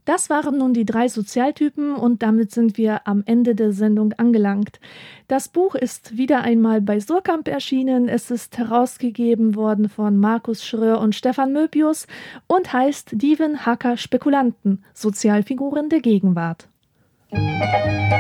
Das 0.06 0.30
waren 0.30 0.58
nun 0.58 0.74
die 0.74 0.86
drei 0.86 1.08
Sozialtypen 1.08 1.96
und 1.96 2.24
damit 2.24 2.52
sind 2.52 2.78
wir 2.78 3.08
am 3.08 3.24
Ende 3.26 3.56
der 3.56 3.72
Sendung 3.72 4.14
angelangt. 4.14 4.80
Das 5.28 5.48
Buch 5.48 5.76
ist 5.76 6.18
wieder 6.18 6.42
einmal 6.42 6.82
bei 6.82 7.00
Surkamp 7.00 7.48
erschienen. 7.48 8.10
Es 8.10 8.30
ist 8.30 8.58
herausgegeben 8.58 9.56
worden 9.56 9.88
von 9.88 10.18
Markus 10.18 10.66
Schröer 10.66 11.00
und 11.00 11.16
Stefan 11.16 11.54
Möbius 11.54 12.08
und 12.48 12.74
heißt 12.74 13.12
Dieven 13.14 13.66
Hacker 13.66 13.96
Spekulanten, 13.96 14.84
Sozialfiguren 14.94 15.90
der 15.90 16.02
Gegenwart. 16.02 16.68
Musik 17.32 18.14